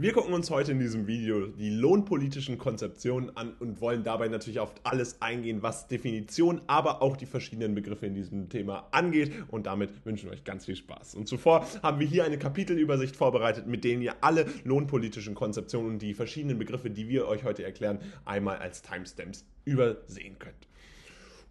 Wir 0.00 0.12
gucken 0.12 0.32
uns 0.32 0.48
heute 0.48 0.70
in 0.70 0.78
diesem 0.78 1.08
Video 1.08 1.48
die 1.48 1.70
lohnpolitischen 1.70 2.56
Konzeptionen 2.56 3.36
an 3.36 3.54
und 3.58 3.80
wollen 3.80 4.04
dabei 4.04 4.28
natürlich 4.28 4.60
auf 4.60 4.72
alles 4.84 5.20
eingehen, 5.20 5.60
was 5.60 5.88
Definition, 5.88 6.60
aber 6.68 7.02
auch 7.02 7.16
die 7.16 7.26
verschiedenen 7.26 7.74
Begriffe 7.74 8.06
in 8.06 8.14
diesem 8.14 8.48
Thema 8.48 8.86
angeht. 8.92 9.32
Und 9.48 9.66
damit 9.66 9.90
wünschen 10.06 10.26
wir 10.26 10.34
euch 10.34 10.44
ganz 10.44 10.66
viel 10.66 10.76
Spaß. 10.76 11.16
Und 11.16 11.26
zuvor 11.26 11.66
haben 11.82 11.98
wir 11.98 12.06
hier 12.06 12.22
eine 12.22 12.38
Kapitelübersicht 12.38 13.16
vorbereitet, 13.16 13.66
mit 13.66 13.82
denen 13.82 14.00
ihr 14.00 14.14
alle 14.20 14.46
lohnpolitischen 14.62 15.34
Konzeptionen 15.34 15.94
und 15.94 15.98
die 16.00 16.14
verschiedenen 16.14 16.60
Begriffe, 16.60 16.90
die 16.90 17.08
wir 17.08 17.26
euch 17.26 17.42
heute 17.42 17.64
erklären, 17.64 17.98
einmal 18.24 18.58
als 18.58 18.82
Timestamps 18.82 19.46
übersehen 19.64 20.38
könnt. 20.38 20.67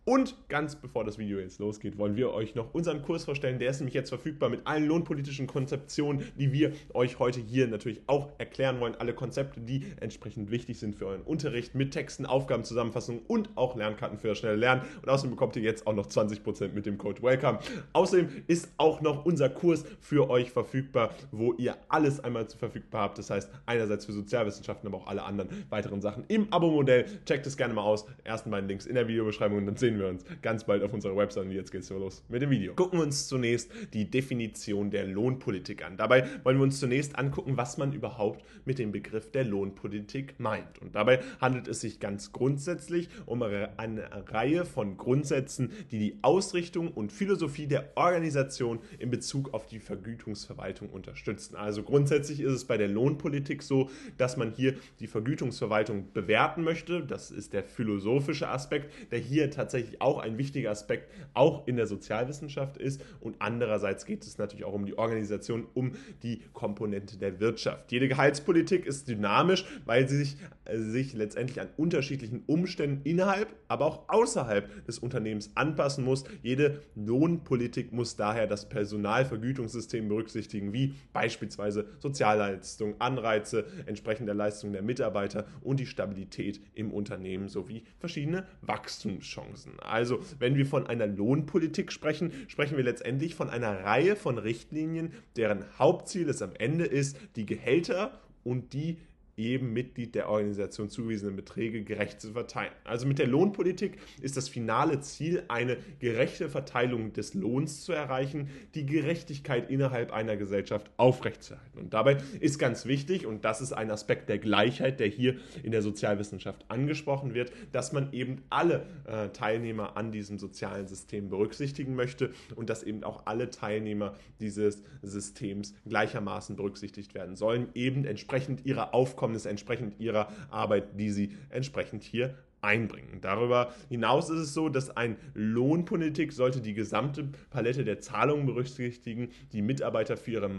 Und 0.10 0.38
ganz 0.48 0.78
bevor 0.78 1.04
das 1.04 1.18
Video 1.18 1.38
jetzt 1.38 1.60
losgeht, 1.60 1.98
wollen 1.98 2.16
wir 2.16 2.32
euch 2.32 2.56
noch 2.56 2.74
unseren 2.74 3.02
Kurs 3.02 3.26
vorstellen. 3.26 3.60
Der 3.60 3.70
ist 3.70 3.80
nämlich 3.82 3.94
jetzt 3.94 4.08
verfügbar 4.08 4.48
mit 4.48 4.66
allen 4.66 4.86
lohnpolitischen 4.86 5.48
Konzeptionen, 5.48 6.24
die 6.40 6.54
wir 6.54 6.72
euch 6.94 7.20
heute 7.20 7.42
hier 7.42 7.68
natürlich 7.68 8.00
auch 8.08 8.30
erklären 8.38 8.80
wollen. 8.80 8.96
Alle 8.96 9.14
Konzepte, 9.14 9.60
die 9.60 9.86
entsprechend 10.00 10.50
wichtig 10.50 10.80
sind 10.80 10.96
für 10.96 11.08
euren 11.08 11.24
Unterricht 11.24 11.76
mit 11.76 11.92
Texten, 11.92 12.26
Aufgabenzusammenfassungen 12.26 13.20
und 13.28 13.50
auch 13.56 13.76
Lernkarten 13.76 14.18
für 14.18 14.30
das 14.30 14.38
schnelle 14.38 14.56
Lernen. 14.56 14.84
Und 15.02 15.10
außerdem 15.10 15.32
bekommt 15.32 15.58
ihr 15.58 15.62
jetzt 15.62 15.86
auch 15.86 15.94
noch 15.94 16.08
20% 16.08 16.70
mit 16.70 16.86
dem 16.86 16.98
Code 16.98 17.22
WELCOME. 17.22 17.60
Außerdem 17.92 18.30
ist 18.48 18.72
auch 18.78 19.02
noch 19.02 19.26
unser 19.26 19.50
Kurs 19.50 19.84
für 20.00 20.30
euch 20.30 20.52
verfügbar, 20.52 21.14
wo 21.34 21.52
ihr 21.56 21.76
alles 21.90 22.24
einmal 22.24 22.48
verfügbar 22.48 23.02
habt. 23.02 23.18
Das 23.18 23.30
heißt, 23.30 23.52
einerseits 23.66 24.06
für 24.06 24.14
Sozialwissenschaften, 24.14 24.88
aber 24.88 25.00
auch 25.00 25.08
alle 25.08 25.24
anderen 25.24 25.50
weiteren 25.70 26.00
Sachen 26.00 26.24
im 26.30 26.48
Abo-Modell. 26.54 27.08
Checkt 27.26 27.46
es 27.46 27.58
gerne 27.58 27.74
mal 27.74 27.84
aus. 27.84 28.06
Ersten 28.24 28.52
beiden 28.52 28.70
Links 28.70 28.86
in 28.86 28.96
der 28.96 29.10
Videobeschreibung 29.10 29.58
und 29.58 29.66
dann 29.66 29.76
sehen 29.76 29.97
wir 30.00 30.08
uns 30.08 30.26
ganz 30.42 30.64
bald 30.64 30.84
auf 30.84 30.94
unserer 30.94 31.16
Website. 31.16 31.46
Und 31.46 31.52
jetzt 31.52 31.72
geht's 31.72 31.90
los 31.90 32.24
mit 32.30 32.42
dem 32.42 32.50
Video. 32.50 32.74
Gucken 32.76 33.00
wir 33.00 33.04
uns 33.04 33.28
zunächst 33.28 33.72
die 33.94 34.10
Definition 34.10 34.92
der 34.92 35.06
Lohnpolitik 35.06 35.86
an. 35.86 35.98
Dabei 35.98 36.28
wollen 36.44 36.58
wir 36.58 36.64
uns 36.64 36.80
zunächst 36.80 37.18
angucken, 37.18 37.58
was 37.58 37.78
man 37.78 37.94
überhaupt 37.94 38.44
mit 38.66 38.80
dem 38.80 38.92
Begriff 38.92 39.32
der 39.32 39.46
Lohnpolitik 39.46 40.40
meint. 40.40 40.82
Und 40.82 40.96
dabei 40.96 41.22
handelt 41.40 41.68
es 41.68 41.82
sich 41.82 42.00
ganz 42.00 42.32
grundsätzlich 42.32 43.10
um 43.26 43.42
eine 43.42 44.10
Reihe 44.30 44.66
von 44.66 44.98
Grundsätzen, 44.98 45.72
die 45.92 46.00
die 46.00 46.20
Ausrichtung 46.22 46.92
und 46.92 47.12
Philosophie 47.12 47.68
der 47.68 47.92
Organisation 47.96 48.80
in 49.00 49.10
Bezug 49.10 49.54
auf 49.54 49.68
die 49.68 49.80
Vergütungsverwaltung 49.80 50.90
unterstützen. 50.90 51.56
Also 51.56 51.84
grundsätzlich 51.84 52.42
ist 52.42 52.52
es 52.52 52.66
bei 52.66 52.78
der 52.78 52.88
Lohnpolitik 52.88 53.64
so, 53.64 53.90
dass 54.18 54.38
man 54.38 54.52
hier 54.52 54.76
die 55.00 55.08
Vergütungsverwaltung 55.08 56.12
bewerten 56.14 56.64
möchte. 56.64 57.04
Das 57.04 57.32
ist 57.32 57.54
der 57.54 57.64
philosophische 57.64 58.50
Aspekt, 58.50 58.92
der 59.12 59.20
hier 59.20 59.50
tatsächlich 59.52 59.87
tatsächlich 59.88 60.02
auch 60.02 60.20
ein 60.20 60.38
wichtiger 60.38 60.72
Aspekt, 60.72 61.12
auch 61.34 61.68
in 61.68 61.78
der 61.78 61.88
Sozialwissenschaft 61.88 62.78
ist. 62.78 63.02
Und 63.20 63.36
andererseits 63.40 64.06
geht 64.06 64.26
es 64.26 64.38
natürlich 64.38 64.66
auch 64.66 64.74
um 64.74 64.86
die 64.86 64.98
Organisation, 64.98 65.68
um 65.74 65.94
die 66.24 66.42
Komponente 66.54 67.18
der 67.18 67.40
Wirtschaft. 67.40 67.92
Jede 67.92 68.08
Gehaltspolitik 68.08 68.86
ist 68.86 69.08
dynamisch, 69.08 69.66
weil 69.86 70.08
sie 70.08 70.18
sich, 70.18 70.38
äh, 70.66 70.78
sich 70.78 71.14
letztendlich 71.14 71.62
an 71.62 71.70
unterschiedlichen 71.78 72.44
Umständen 72.48 73.02
innerhalb, 73.04 73.54
aber 73.68 73.86
auch 73.86 74.10
außerhalb 74.10 74.86
des 74.86 75.00
Unternehmens 75.00 75.52
anpassen 75.56 76.04
muss. 76.04 76.24
Jede 76.44 76.82
Lohnpolitik 76.96 77.94
muss 77.94 78.16
daher 78.16 78.48
das 78.48 78.70
Personalvergütungssystem 78.70 80.08
berücksichtigen, 80.08 80.74
wie 80.74 80.96
beispielsweise 81.14 81.86
Sozialleistungen, 82.00 82.96
Anreize, 83.00 83.66
entsprechende 83.86 84.34
Leistungen 84.34 84.74
der 84.74 84.82
Mitarbeiter 84.82 85.46
und 85.62 85.80
die 85.80 85.86
Stabilität 85.86 86.60
im 86.74 86.92
Unternehmen 86.92 87.48
sowie 87.50 87.84
verschiedene 88.00 88.46
Wachstumschancen. 88.62 89.67
Also, 89.80 90.20
wenn 90.40 90.56
wir 90.56 90.66
von 90.66 90.88
einer 90.88 91.08
Lohnpolitik 91.08 91.92
sprechen, 91.92 92.32
sprechen 92.48 92.78
wir 92.78 92.84
letztendlich 92.84 93.36
von 93.36 93.50
einer 93.50 93.84
Reihe 93.84 94.16
von 94.16 94.38
Richtlinien, 94.38 95.14
deren 95.36 95.66
Hauptziel 95.78 96.30
es 96.30 96.42
am 96.42 96.54
Ende 96.58 96.86
ist, 96.86 97.18
die 97.36 97.46
Gehälter 97.46 98.20
und 98.44 98.74
die 98.74 98.98
jedem 99.38 99.72
Mitglied 99.72 100.16
der 100.16 100.30
Organisation 100.30 100.90
zugewiesenen 100.90 101.36
Beträge 101.36 101.84
gerecht 101.84 102.20
zu 102.20 102.32
verteilen. 102.34 102.72
Also 102.84 103.08
mit 103.08 103.20
der 103.20 103.28
Lohnpolitik 103.28 104.00
ist 104.20 104.36
das 104.36 104.50
finale 104.50 105.00
Ziel, 105.02 105.44
eine 105.48 105.78
gerechte 106.00 106.50
Verteilung 106.50 107.14
des 107.14 107.36
Lohns 107.36 107.84
zu 107.84 107.94
erreichen, 107.94 108.50
die 108.74 108.88
Gerechtigkeit 108.88 109.70
innerhalb 109.70 110.12
einer 110.12 110.38
Gesellschaft 110.38 110.90
aufrechtzuerhalten. 110.98 111.80
Und 111.80 111.94
dabei 111.94 112.18
ist 112.40 112.58
ganz 112.58 112.88
wichtig, 112.88 113.28
und 113.28 113.46
das 113.46 113.62
ist 113.62 113.74
ein 113.74 113.92
Aspekt 113.92 114.28
der 114.28 114.40
Gleichheit, 114.40 115.00
der 115.00 115.08
hier 115.08 115.36
in 115.62 115.72
der 115.72 115.84
Sozialwissenschaft 115.84 116.66
angesprochen 116.68 117.36
wird, 117.36 117.52
dass 117.72 117.94
man 117.94 118.12
eben 118.14 118.42
alle 118.50 118.88
äh, 119.06 119.30
Teilnehmer 119.30 119.98
an 119.98 120.12
diesem 120.12 120.40
sozialen 120.40 120.88
System 120.88 121.30
berücksichtigen 121.30 121.94
möchte 121.94 122.32
und 122.56 122.72
dass 122.72 122.82
eben 122.82 123.04
auch 123.04 123.28
alle 123.28 123.52
Teilnehmer 123.52 124.16
dieses 124.40 124.82
Systems 125.04 125.76
gleichermaßen 125.86 126.56
berücksichtigt 126.56 127.14
werden 127.14 127.36
sollen, 127.36 127.70
eben 127.76 128.04
entsprechend 128.04 128.66
ihrer 128.66 128.96
Aufkommen 128.96 129.27
Einkommens 129.28 129.46
entsprechend 129.46 130.00
ihrer 130.00 130.30
Arbeit, 130.50 130.98
die 130.98 131.10
sie 131.10 131.32
entsprechend 131.50 132.04
hier 132.04 132.36
einbringen. 132.62 133.20
Darüber 133.22 133.74
hinaus 133.90 134.30
ist 134.30 134.40
es 134.40 134.54
so, 134.54 134.70
dass 134.70 134.96
ein 134.96 135.18
Lohnpolitik 135.34 136.32
sollte 136.32 136.62
die 136.62 136.74
gesamte 136.74 137.28
Palette 137.50 137.84
der 137.84 138.00
Zahlungen 138.00 138.46
berücksichtigen, 138.46 139.30
die 139.52 139.62
Mitarbeiter 139.62 140.16
für 140.16 140.32
ihre 140.32 140.50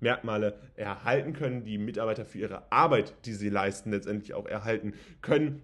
Merkmale 0.00 0.58
erhalten 0.74 1.34
können, 1.34 1.62
die 1.62 1.76
Mitarbeiter 1.78 2.24
für 2.24 2.38
ihre 2.38 2.72
Arbeit, 2.72 3.14
die 3.26 3.34
sie 3.34 3.50
leisten, 3.50 3.90
letztendlich 3.90 4.32
auch 4.32 4.46
erhalten 4.46 4.94
können. 5.20 5.60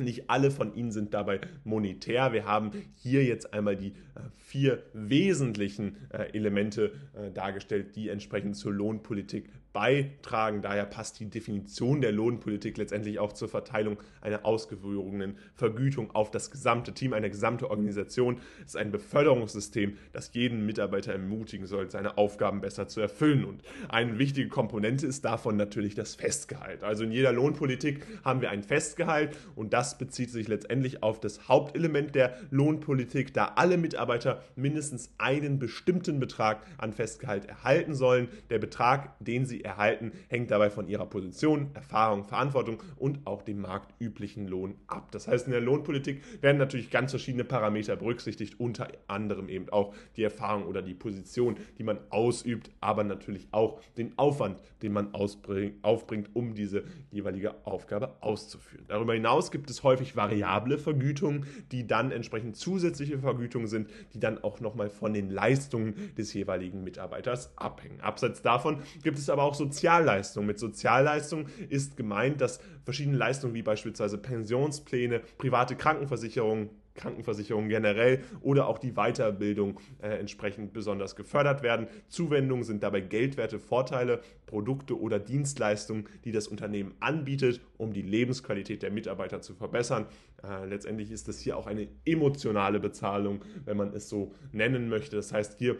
Nicht 0.00 0.30
alle 0.30 0.52
von 0.52 0.76
ihnen 0.76 0.92
sind 0.92 1.12
dabei 1.12 1.40
monetär. 1.64 2.32
Wir 2.32 2.44
haben 2.44 2.70
hier 2.94 3.24
jetzt 3.24 3.52
einmal 3.52 3.76
die 3.76 3.88
äh, 3.88 4.20
vier 4.36 4.84
wesentlichen 4.92 5.96
äh, 6.10 6.30
Elemente 6.32 6.92
äh, 7.14 7.32
dargestellt, 7.32 7.96
die 7.96 8.08
entsprechend 8.08 8.56
zur 8.56 8.72
Lohnpolitik 8.72 9.50
beitragen. 9.78 10.60
Daher 10.60 10.86
passt 10.86 11.20
die 11.20 11.30
Definition 11.30 12.00
der 12.00 12.10
Lohnpolitik 12.10 12.76
letztendlich 12.78 13.20
auch 13.20 13.32
zur 13.32 13.46
Verteilung 13.46 13.96
einer 14.20 14.44
ausgewogenen 14.44 15.36
Vergütung 15.54 16.10
auf 16.16 16.32
das 16.32 16.50
gesamte 16.50 16.92
Team, 16.92 17.12
eine 17.12 17.30
gesamte 17.30 17.70
Organisation. 17.70 18.40
Es 18.58 18.70
ist 18.70 18.76
ein 18.76 18.90
Beförderungssystem, 18.90 19.96
das 20.12 20.34
jeden 20.34 20.66
Mitarbeiter 20.66 21.12
ermutigen 21.12 21.68
soll, 21.68 21.92
seine 21.92 22.18
Aufgaben 22.18 22.60
besser 22.60 22.88
zu 22.88 23.00
erfüllen. 23.00 23.44
Und 23.44 23.62
eine 23.88 24.18
wichtige 24.18 24.48
Komponente 24.48 25.06
ist 25.06 25.24
davon 25.24 25.56
natürlich 25.56 25.94
das 25.94 26.16
Festgehalt. 26.16 26.82
Also 26.82 27.04
in 27.04 27.12
jeder 27.12 27.30
Lohnpolitik 27.32 28.04
haben 28.24 28.40
wir 28.40 28.50
ein 28.50 28.64
Festgehalt 28.64 29.36
und 29.54 29.72
das 29.72 29.96
bezieht 29.96 30.30
sich 30.30 30.48
letztendlich 30.48 31.04
auf 31.04 31.20
das 31.20 31.46
Hauptelement 31.46 32.16
der 32.16 32.36
Lohnpolitik, 32.50 33.32
da 33.32 33.52
alle 33.54 33.76
Mitarbeiter 33.76 34.42
mindestens 34.56 35.14
einen 35.18 35.60
bestimmten 35.60 36.18
Betrag 36.18 36.66
an 36.78 36.92
Festgehalt 36.92 37.46
erhalten 37.46 37.94
sollen. 37.94 38.26
Der 38.50 38.58
Betrag, 38.58 39.14
den 39.20 39.46
sie 39.46 39.67
erhalten, 39.68 40.12
hängt 40.28 40.50
dabei 40.50 40.70
von 40.70 40.88
ihrer 40.88 41.06
Position, 41.06 41.70
Erfahrung, 41.74 42.24
Verantwortung 42.24 42.82
und 42.96 43.26
auch 43.26 43.42
dem 43.42 43.60
marktüblichen 43.60 44.48
Lohn 44.48 44.74
ab. 44.86 45.10
Das 45.12 45.28
heißt, 45.28 45.46
in 45.46 45.52
der 45.52 45.60
Lohnpolitik 45.60 46.22
werden 46.42 46.58
natürlich 46.58 46.90
ganz 46.90 47.12
verschiedene 47.12 47.44
Parameter 47.44 47.96
berücksichtigt, 47.96 48.58
unter 48.58 48.88
anderem 49.06 49.48
eben 49.48 49.68
auch 49.68 49.94
die 50.16 50.22
Erfahrung 50.22 50.66
oder 50.66 50.82
die 50.82 50.94
Position, 50.94 51.56
die 51.78 51.84
man 51.84 51.98
ausübt, 52.10 52.70
aber 52.80 53.04
natürlich 53.04 53.48
auch 53.52 53.80
den 53.96 54.18
Aufwand, 54.18 54.60
den 54.82 54.92
man 54.92 55.14
aufbringt, 55.14 56.30
um 56.34 56.54
diese 56.54 56.84
jeweilige 57.10 57.66
Aufgabe 57.66 58.16
auszuführen. 58.20 58.86
Darüber 58.88 59.14
hinaus 59.14 59.50
gibt 59.50 59.70
es 59.70 59.82
häufig 59.82 60.16
variable 60.16 60.78
Vergütungen, 60.78 61.46
die 61.72 61.86
dann 61.86 62.10
entsprechend 62.10 62.56
zusätzliche 62.56 63.18
Vergütungen 63.18 63.68
sind, 63.68 63.90
die 64.14 64.20
dann 64.20 64.42
auch 64.42 64.60
nochmal 64.60 64.88
von 64.88 65.12
den 65.12 65.30
Leistungen 65.30 65.94
des 66.16 66.32
jeweiligen 66.32 66.82
Mitarbeiters 66.84 67.52
abhängen. 67.56 68.00
Abseits 68.00 68.42
davon 68.42 68.82
gibt 69.02 69.18
es 69.18 69.28
aber 69.28 69.42
auch 69.42 69.47
Sozialleistungen. 69.54 70.46
Mit 70.46 70.58
Sozialleistungen 70.58 71.46
ist 71.68 71.96
gemeint, 71.96 72.40
dass 72.40 72.60
verschiedene 72.84 73.16
Leistungen 73.16 73.54
wie 73.54 73.62
beispielsweise 73.62 74.18
Pensionspläne, 74.18 75.20
private 75.38 75.76
Krankenversicherungen, 75.76 76.70
Krankenversicherung 76.98 77.68
generell 77.68 78.22
oder 78.40 78.66
auch 78.66 78.78
die 78.78 78.92
Weiterbildung 78.92 79.80
äh, 80.02 80.18
entsprechend 80.18 80.72
besonders 80.72 81.16
gefördert 81.16 81.62
werden. 81.62 81.86
Zuwendungen 82.08 82.64
sind 82.64 82.82
dabei 82.82 83.00
geldwerte 83.00 83.58
Vorteile, 83.58 84.20
Produkte 84.46 84.98
oder 85.00 85.18
Dienstleistungen, 85.18 86.08
die 86.24 86.32
das 86.32 86.48
Unternehmen 86.48 86.94
anbietet, 87.00 87.60
um 87.78 87.92
die 87.92 88.02
Lebensqualität 88.02 88.82
der 88.82 88.90
Mitarbeiter 88.90 89.40
zu 89.40 89.54
verbessern. 89.54 90.06
Äh, 90.42 90.66
letztendlich 90.66 91.10
ist 91.10 91.28
es 91.28 91.40
hier 91.40 91.56
auch 91.56 91.66
eine 91.66 91.88
emotionale 92.04 92.80
Bezahlung, 92.80 93.44
wenn 93.64 93.76
man 93.76 93.94
es 93.94 94.08
so 94.08 94.34
nennen 94.52 94.88
möchte. 94.88 95.16
Das 95.16 95.32
heißt, 95.32 95.58
hier 95.58 95.76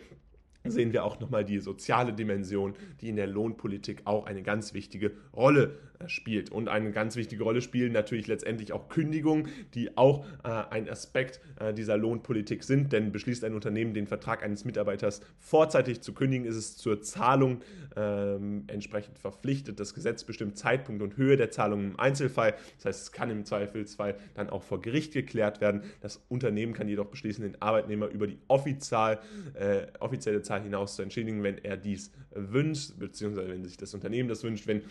sehen 0.65 0.93
wir 0.93 1.05
auch 1.05 1.21
nochmal 1.21 1.45
die 1.45 1.59
soziale 1.59 2.13
Dimension, 2.13 2.75
die 3.01 3.09
in 3.09 3.17
der 3.17 3.27
Lohnpolitik 3.27 4.03
auch 4.05 4.27
eine 4.27 4.43
ganz 4.43 4.75
wichtige 4.75 5.13
Rolle 5.35 5.79
spielt. 6.07 6.51
Und 6.51 6.69
eine 6.69 6.91
ganz 6.93 7.17
wichtige 7.17 7.43
Rolle 7.43 7.61
spielen 7.61 7.93
natürlich 7.93 8.27
letztendlich 8.27 8.73
auch 8.73 8.89
Kündigungen, 8.89 9.49
die 9.75 9.97
auch 9.97 10.25
äh, 10.45 10.49
ein 10.49 10.89
Aspekt 10.89 11.41
äh, 11.61 11.75
dieser 11.75 11.97
Lohnpolitik 11.97 12.65
sind. 12.65 12.93
Denn 12.93 13.13
beschließt 13.13 13.45
ein 13.45 13.55
Unternehmen 13.55 13.95
den 13.95 14.07
Vertrag 14.07 14.43
eines 14.43 14.65
Mitarbeiters 14.65 15.21
vorzeitig 15.39 16.01
zu 16.01 16.13
kündigen, 16.13 16.47
ist 16.47 16.57
es 16.57 16.77
zur 16.77 17.03
Zahlung 17.03 17.63
ähm, 17.97 18.65
entsprechend 18.69 19.19
verpflichtet. 19.19 19.81
Das 19.81 19.95
Gesetz 19.95 20.25
bestimmt 20.25 20.57
Zeitpunkt 20.57 21.03
und 21.03 21.17
Höhe 21.17 21.37
der 21.37 21.51
Zahlung 21.51 21.85
im 21.85 22.01
Einzelfall. 22.01 22.55
Das 22.77 22.87
heißt, 22.87 23.03
es 23.03 23.13
kann 23.13 23.31
im 23.31 23.45
Zweifelsfall 23.45 24.17
dann 24.35 24.51
auch 24.51 24.63
vor 24.63 24.81
Gericht 24.81 25.13
geklärt 25.13 25.61
werden. 25.61 25.83
Das 26.01 26.25
Unternehmen 26.29 26.73
kann 26.73 26.89
jedoch 26.89 27.07
beschließen, 27.07 27.43
den 27.43 27.61
Arbeitnehmer 27.61 28.09
über 28.09 28.27
die 28.27 28.39
offiziell, 28.49 29.19
äh, 29.55 29.87
offizielle 30.01 30.43
Zahl 30.43 30.63
hinaus 30.63 30.97
zu 30.97 31.03
entschädigen, 31.03 31.43
wenn 31.43 31.59
er 31.59 31.77
dies 31.77 32.13
wünscht, 32.31 32.99
beziehungsweise 32.99 33.49
wenn 33.49 33.65
sich 33.65 33.77
das 33.77 33.95
Unternehmen 33.95 34.29
das 34.29 34.45
wünscht, 34.45 34.67
wenn 34.67 34.83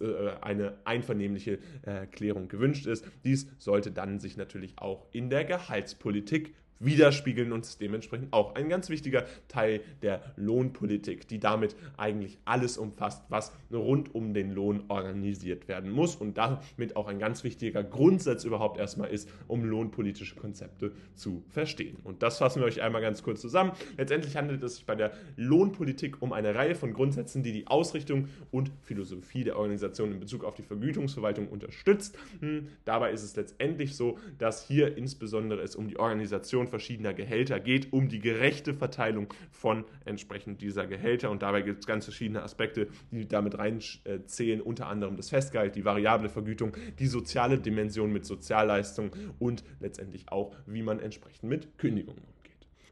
äh, 0.00 0.30
eine 0.50 0.78
einvernehmliche 0.84 1.58
äh, 1.82 2.06
Klärung 2.06 2.48
gewünscht 2.48 2.86
ist. 2.86 3.04
Dies 3.24 3.48
sollte 3.58 3.92
dann 3.92 4.18
sich 4.18 4.36
natürlich 4.36 4.78
auch 4.78 5.06
in 5.12 5.30
der 5.30 5.44
Gehaltspolitik 5.44 6.54
widerspiegeln 6.80 7.52
und 7.52 7.80
dementsprechend 7.80 8.32
auch 8.32 8.54
ein 8.54 8.68
ganz 8.68 8.88
wichtiger 8.88 9.26
Teil 9.48 9.82
der 10.02 10.22
Lohnpolitik, 10.36 11.28
die 11.28 11.38
damit 11.38 11.76
eigentlich 11.96 12.38
alles 12.44 12.78
umfasst, 12.78 13.22
was 13.28 13.52
rund 13.70 14.14
um 14.14 14.34
den 14.34 14.50
Lohn 14.50 14.84
organisiert 14.88 15.68
werden 15.68 15.90
muss 15.90 16.16
und 16.16 16.38
damit 16.38 16.96
auch 16.96 17.06
ein 17.06 17.18
ganz 17.18 17.44
wichtiger 17.44 17.84
Grundsatz 17.84 18.44
überhaupt 18.44 18.78
erstmal 18.78 19.10
ist, 19.10 19.28
um 19.46 19.64
lohnpolitische 19.64 20.34
Konzepte 20.34 20.92
zu 21.14 21.44
verstehen. 21.48 21.98
Und 22.02 22.22
das 22.22 22.38
fassen 22.38 22.60
wir 22.60 22.66
euch 22.66 22.80
einmal 22.80 23.02
ganz 23.02 23.22
kurz 23.22 23.40
zusammen. 23.40 23.72
Letztendlich 23.98 24.36
handelt 24.36 24.62
es 24.62 24.76
sich 24.76 24.86
bei 24.86 24.94
der 24.94 25.12
Lohnpolitik 25.36 26.22
um 26.22 26.32
eine 26.32 26.54
Reihe 26.54 26.74
von 26.74 26.94
Grundsätzen, 26.94 27.42
die 27.42 27.52
die 27.52 27.66
Ausrichtung 27.66 28.28
und 28.50 28.72
Philosophie 28.82 29.44
der 29.44 29.58
Organisation 29.58 30.12
in 30.12 30.20
Bezug 30.20 30.44
auf 30.44 30.54
die 30.54 30.62
Vergütungsverwaltung 30.62 31.48
unterstützt. 31.48 32.16
Hm, 32.40 32.68
dabei 32.84 33.12
ist 33.12 33.22
es 33.22 33.36
letztendlich 33.36 33.94
so, 33.94 34.18
dass 34.38 34.66
hier 34.66 34.96
insbesondere 34.96 35.60
es 35.60 35.76
um 35.76 35.86
die 35.86 35.98
Organisation 35.98 36.69
verschiedener 36.70 37.12
Gehälter 37.12 37.60
geht, 37.60 37.92
um 37.92 38.08
die 38.08 38.20
gerechte 38.20 38.74
Verteilung 38.74 39.32
von 39.50 39.84
entsprechend 40.04 40.62
dieser 40.62 40.86
Gehälter. 40.86 41.30
Und 41.30 41.42
dabei 41.42 41.62
gibt 41.62 41.80
es 41.80 41.86
ganz 41.86 42.04
verschiedene 42.04 42.42
Aspekte, 42.42 42.88
die 43.10 43.28
damit 43.28 43.58
reinzählen, 43.58 44.60
unter 44.60 44.86
anderem 44.86 45.16
das 45.16 45.28
Festgehalt, 45.30 45.76
die 45.76 45.84
variable 45.84 46.28
Vergütung, 46.28 46.76
die 46.98 47.06
soziale 47.06 47.58
Dimension 47.58 48.12
mit 48.12 48.24
Sozialleistungen 48.24 49.10
und 49.38 49.64
letztendlich 49.80 50.30
auch, 50.30 50.54
wie 50.66 50.82
man 50.82 51.00
entsprechend 51.00 51.44
mit 51.44 51.78
Kündigungen 51.78 52.22
umgeht. 52.22 52.39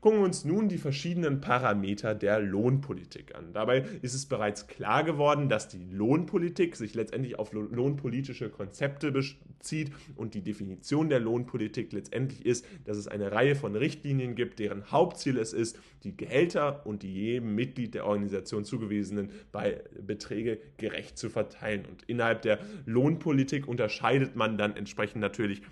Gucken 0.01 0.21
wir 0.21 0.27
uns 0.27 0.45
nun 0.45 0.69
die 0.69 0.79
verschiedenen 0.79 1.41
Parameter 1.41 2.15
der 2.15 2.39
Lohnpolitik 2.39 3.35
an. 3.35 3.53
Dabei 3.53 3.85
ist 4.01 4.15
es 4.15 4.27
bereits 4.27 4.69
klar 4.69 5.03
geworden, 5.03 5.49
dass 5.49 5.67
die 5.67 5.85
Lohnpolitik 5.91 6.77
sich 6.77 6.95
letztendlich 6.95 7.39
auf 7.39 7.53
lohnpolitische 7.53 8.49
Konzepte 8.49 9.11
bezieht 9.11 9.91
und 10.15 10.35
die 10.35 10.43
Definition 10.43 11.09
der 11.09 11.19
Lohnpolitik 11.19 11.93
letztendlich 11.93 12.47
ist, 12.47 12.65
dass 12.85 12.97
es 12.97 13.09
eine 13.09 13.33
Reihe 13.33 13.57
von 13.57 13.75
Richtlinien 13.75 14.37
gibt, 14.37 14.61
deren 14.61 14.91
Hauptziel 14.93 15.37
es 15.37 15.53
ist, 15.53 15.81
die 16.05 16.17
Gehälter 16.17 16.87
und 16.87 17.03
die 17.03 17.13
jedem 17.13 17.57
Mitglied 17.57 17.95
der 17.95 18.07
Organisation 18.07 18.65
zugewiesenen 18.65 19.31
Beträge 20.07 20.59
gerecht 20.77 21.19
zu 21.19 21.29
verteilen. 21.29 21.85
Und 21.87 22.05
innerhalb 22.05 22.43
der 22.43 22.61
Lohnpolitik 22.87 23.67
unterscheidet 23.67 24.37
man 24.37 24.59
dann 24.59 24.77
entsprechend 24.77 25.21
natürlich 25.21 25.63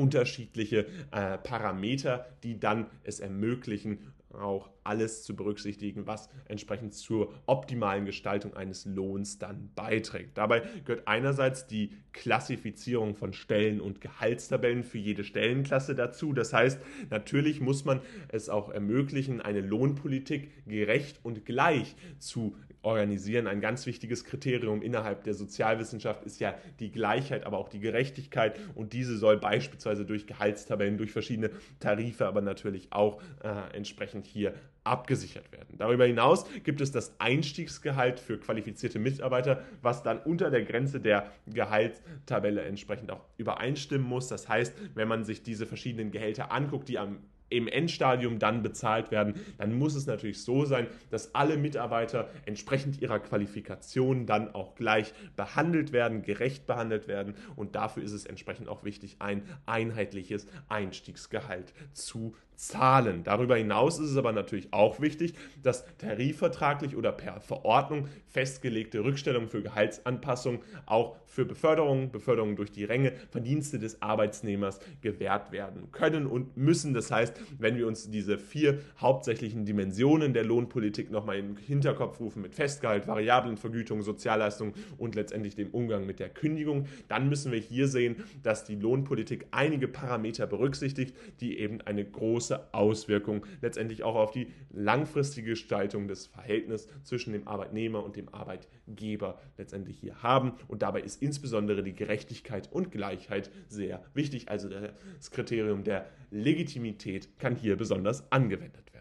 unterschiedliche 0.00 0.86
äh, 1.10 1.38
Parameter, 1.38 2.26
die 2.42 2.58
dann 2.58 2.86
es 3.04 3.20
ermöglichen, 3.20 4.12
auch 4.32 4.70
alles 4.90 5.22
zu 5.22 5.36
berücksichtigen, 5.36 6.08
was 6.08 6.28
entsprechend 6.46 6.94
zur 6.94 7.32
optimalen 7.46 8.06
Gestaltung 8.06 8.54
eines 8.54 8.86
Lohns 8.86 9.38
dann 9.38 9.70
beiträgt. 9.76 10.36
Dabei 10.36 10.62
gehört 10.84 11.06
einerseits 11.06 11.68
die 11.68 11.92
Klassifizierung 12.12 13.14
von 13.14 13.32
Stellen 13.32 13.80
und 13.80 14.00
Gehaltstabellen 14.00 14.82
für 14.82 14.98
jede 14.98 15.22
Stellenklasse 15.22 15.94
dazu. 15.94 16.32
Das 16.32 16.52
heißt, 16.52 16.80
natürlich 17.08 17.60
muss 17.60 17.84
man 17.84 18.00
es 18.30 18.48
auch 18.48 18.68
ermöglichen, 18.68 19.40
eine 19.40 19.60
Lohnpolitik 19.60 20.66
gerecht 20.66 21.20
und 21.22 21.46
gleich 21.46 21.94
zu 22.18 22.56
organisieren. 22.82 23.46
Ein 23.46 23.60
ganz 23.60 23.86
wichtiges 23.86 24.24
Kriterium 24.24 24.82
innerhalb 24.82 25.24
der 25.24 25.34
Sozialwissenschaft 25.34 26.24
ist 26.24 26.40
ja 26.40 26.54
die 26.80 26.90
Gleichheit, 26.90 27.44
aber 27.44 27.58
auch 27.58 27.68
die 27.68 27.80
Gerechtigkeit. 27.80 28.58
Und 28.74 28.92
diese 28.92 29.16
soll 29.18 29.36
beispielsweise 29.36 30.04
durch 30.06 30.26
Gehaltstabellen, 30.26 30.96
durch 30.96 31.12
verschiedene 31.12 31.50
Tarife, 31.78 32.26
aber 32.26 32.40
natürlich 32.40 32.92
auch 32.92 33.20
äh, 33.42 33.76
entsprechend 33.76 34.26
hier 34.26 34.54
abgesichert 34.84 35.52
werden. 35.52 35.76
Darüber 35.78 36.06
hinaus 36.06 36.46
gibt 36.64 36.80
es 36.80 36.92
das 36.92 37.14
Einstiegsgehalt 37.18 38.18
für 38.20 38.38
qualifizierte 38.38 38.98
Mitarbeiter, 38.98 39.64
was 39.82 40.02
dann 40.02 40.18
unter 40.18 40.50
der 40.50 40.64
Grenze 40.64 41.00
der 41.00 41.30
Gehaltstabelle 41.46 42.62
entsprechend 42.62 43.10
auch 43.10 43.24
übereinstimmen 43.36 44.06
muss. 44.06 44.28
Das 44.28 44.48
heißt, 44.48 44.74
wenn 44.94 45.08
man 45.08 45.24
sich 45.24 45.42
diese 45.42 45.66
verschiedenen 45.66 46.10
Gehälter 46.10 46.52
anguckt, 46.52 46.88
die 46.88 46.98
am 46.98 47.18
im 47.50 47.66
Endstadium 47.68 48.38
dann 48.38 48.62
bezahlt 48.62 49.10
werden, 49.10 49.34
dann 49.58 49.74
muss 49.74 49.94
es 49.94 50.06
natürlich 50.06 50.42
so 50.42 50.64
sein, 50.64 50.86
dass 51.10 51.34
alle 51.34 51.56
Mitarbeiter 51.56 52.30
entsprechend 52.46 53.02
ihrer 53.02 53.18
Qualifikation 53.18 54.24
dann 54.24 54.54
auch 54.54 54.76
gleich 54.76 55.12
behandelt 55.36 55.92
werden, 55.92 56.22
gerecht 56.22 56.66
behandelt 56.66 57.08
werden 57.08 57.34
und 57.56 57.74
dafür 57.74 58.02
ist 58.02 58.12
es 58.12 58.24
entsprechend 58.24 58.68
auch 58.68 58.84
wichtig, 58.84 59.16
ein 59.18 59.42
einheitliches 59.66 60.46
Einstiegsgehalt 60.68 61.74
zu 61.92 62.34
zahlen. 62.60 63.24
Darüber 63.24 63.56
hinaus 63.56 63.98
ist 63.98 64.10
es 64.10 64.16
aber 64.16 64.32
natürlich 64.32 64.72
auch 64.72 65.00
wichtig, 65.00 65.34
dass 65.62 65.84
tarifvertraglich 65.96 66.94
oder 66.94 67.10
per 67.10 67.40
Verordnung 67.40 68.08
festgelegte 68.28 69.02
Rückstellungen 69.02 69.48
für 69.48 69.62
Gehaltsanpassungen 69.62 70.60
auch 70.84 71.16
für 71.24 71.46
Beförderungen, 71.46 72.10
Beförderungen 72.10 72.56
durch 72.56 72.70
die 72.70 72.84
Ränge, 72.84 73.12
Verdienste 73.30 73.78
des 73.78 74.02
Arbeitsnehmers 74.02 74.80
gewährt 75.00 75.52
werden 75.52 75.90
können 75.90 76.26
und 76.26 76.56
müssen. 76.56 76.92
Das 76.92 77.10
heißt, 77.10 77.40
wenn 77.58 77.78
wir 77.78 77.86
uns 77.86 78.10
diese 78.10 78.36
vier 78.36 78.80
hauptsächlichen 78.98 79.64
Dimensionen 79.64 80.34
der 80.34 80.44
Lohnpolitik 80.44 81.10
nochmal 81.10 81.38
in 81.38 81.54
den 81.54 81.56
Hinterkopf 81.56 82.20
rufen 82.20 82.42
mit 82.42 82.54
Festgehalt, 82.54 83.06
Variablenvergütung, 83.06 84.02
Sozialleistung 84.02 84.74
und 84.98 85.14
letztendlich 85.14 85.54
dem 85.54 85.70
Umgang 85.70 86.04
mit 86.04 86.18
der 86.18 86.28
Kündigung, 86.28 86.86
dann 87.08 87.28
müssen 87.28 87.52
wir 87.52 87.60
hier 87.60 87.88
sehen, 87.88 88.16
dass 88.42 88.64
die 88.64 88.76
Lohnpolitik 88.76 89.46
einige 89.50 89.88
Parameter 89.88 90.46
berücksichtigt, 90.46 91.16
die 91.40 91.58
eben 91.58 91.80
eine 91.80 92.04
große 92.04 92.49
große 92.50 92.74
Auswirkung 92.74 93.46
letztendlich 93.62 94.02
auch 94.02 94.16
auf 94.16 94.30
die 94.30 94.48
langfristige 94.70 95.50
Gestaltung 95.50 96.08
des 96.08 96.26
Verhältnisses 96.26 96.88
zwischen 97.04 97.32
dem 97.32 97.46
Arbeitnehmer 97.46 98.04
und 98.04 98.16
dem 98.16 98.28
Arbeitgeber 98.34 99.38
letztendlich 99.56 99.98
hier 99.98 100.22
haben. 100.22 100.52
Und 100.68 100.82
dabei 100.82 101.00
ist 101.00 101.22
insbesondere 101.22 101.82
die 101.82 101.94
Gerechtigkeit 101.94 102.70
und 102.72 102.90
Gleichheit 102.90 103.50
sehr 103.68 104.02
wichtig. 104.14 104.48
Also 104.48 104.68
das 104.68 105.30
Kriterium 105.30 105.84
der 105.84 106.06
Legitimität 106.30 107.38
kann 107.38 107.56
hier 107.56 107.76
besonders 107.76 108.30
angewendet 108.32 108.92
werden. 108.92 109.00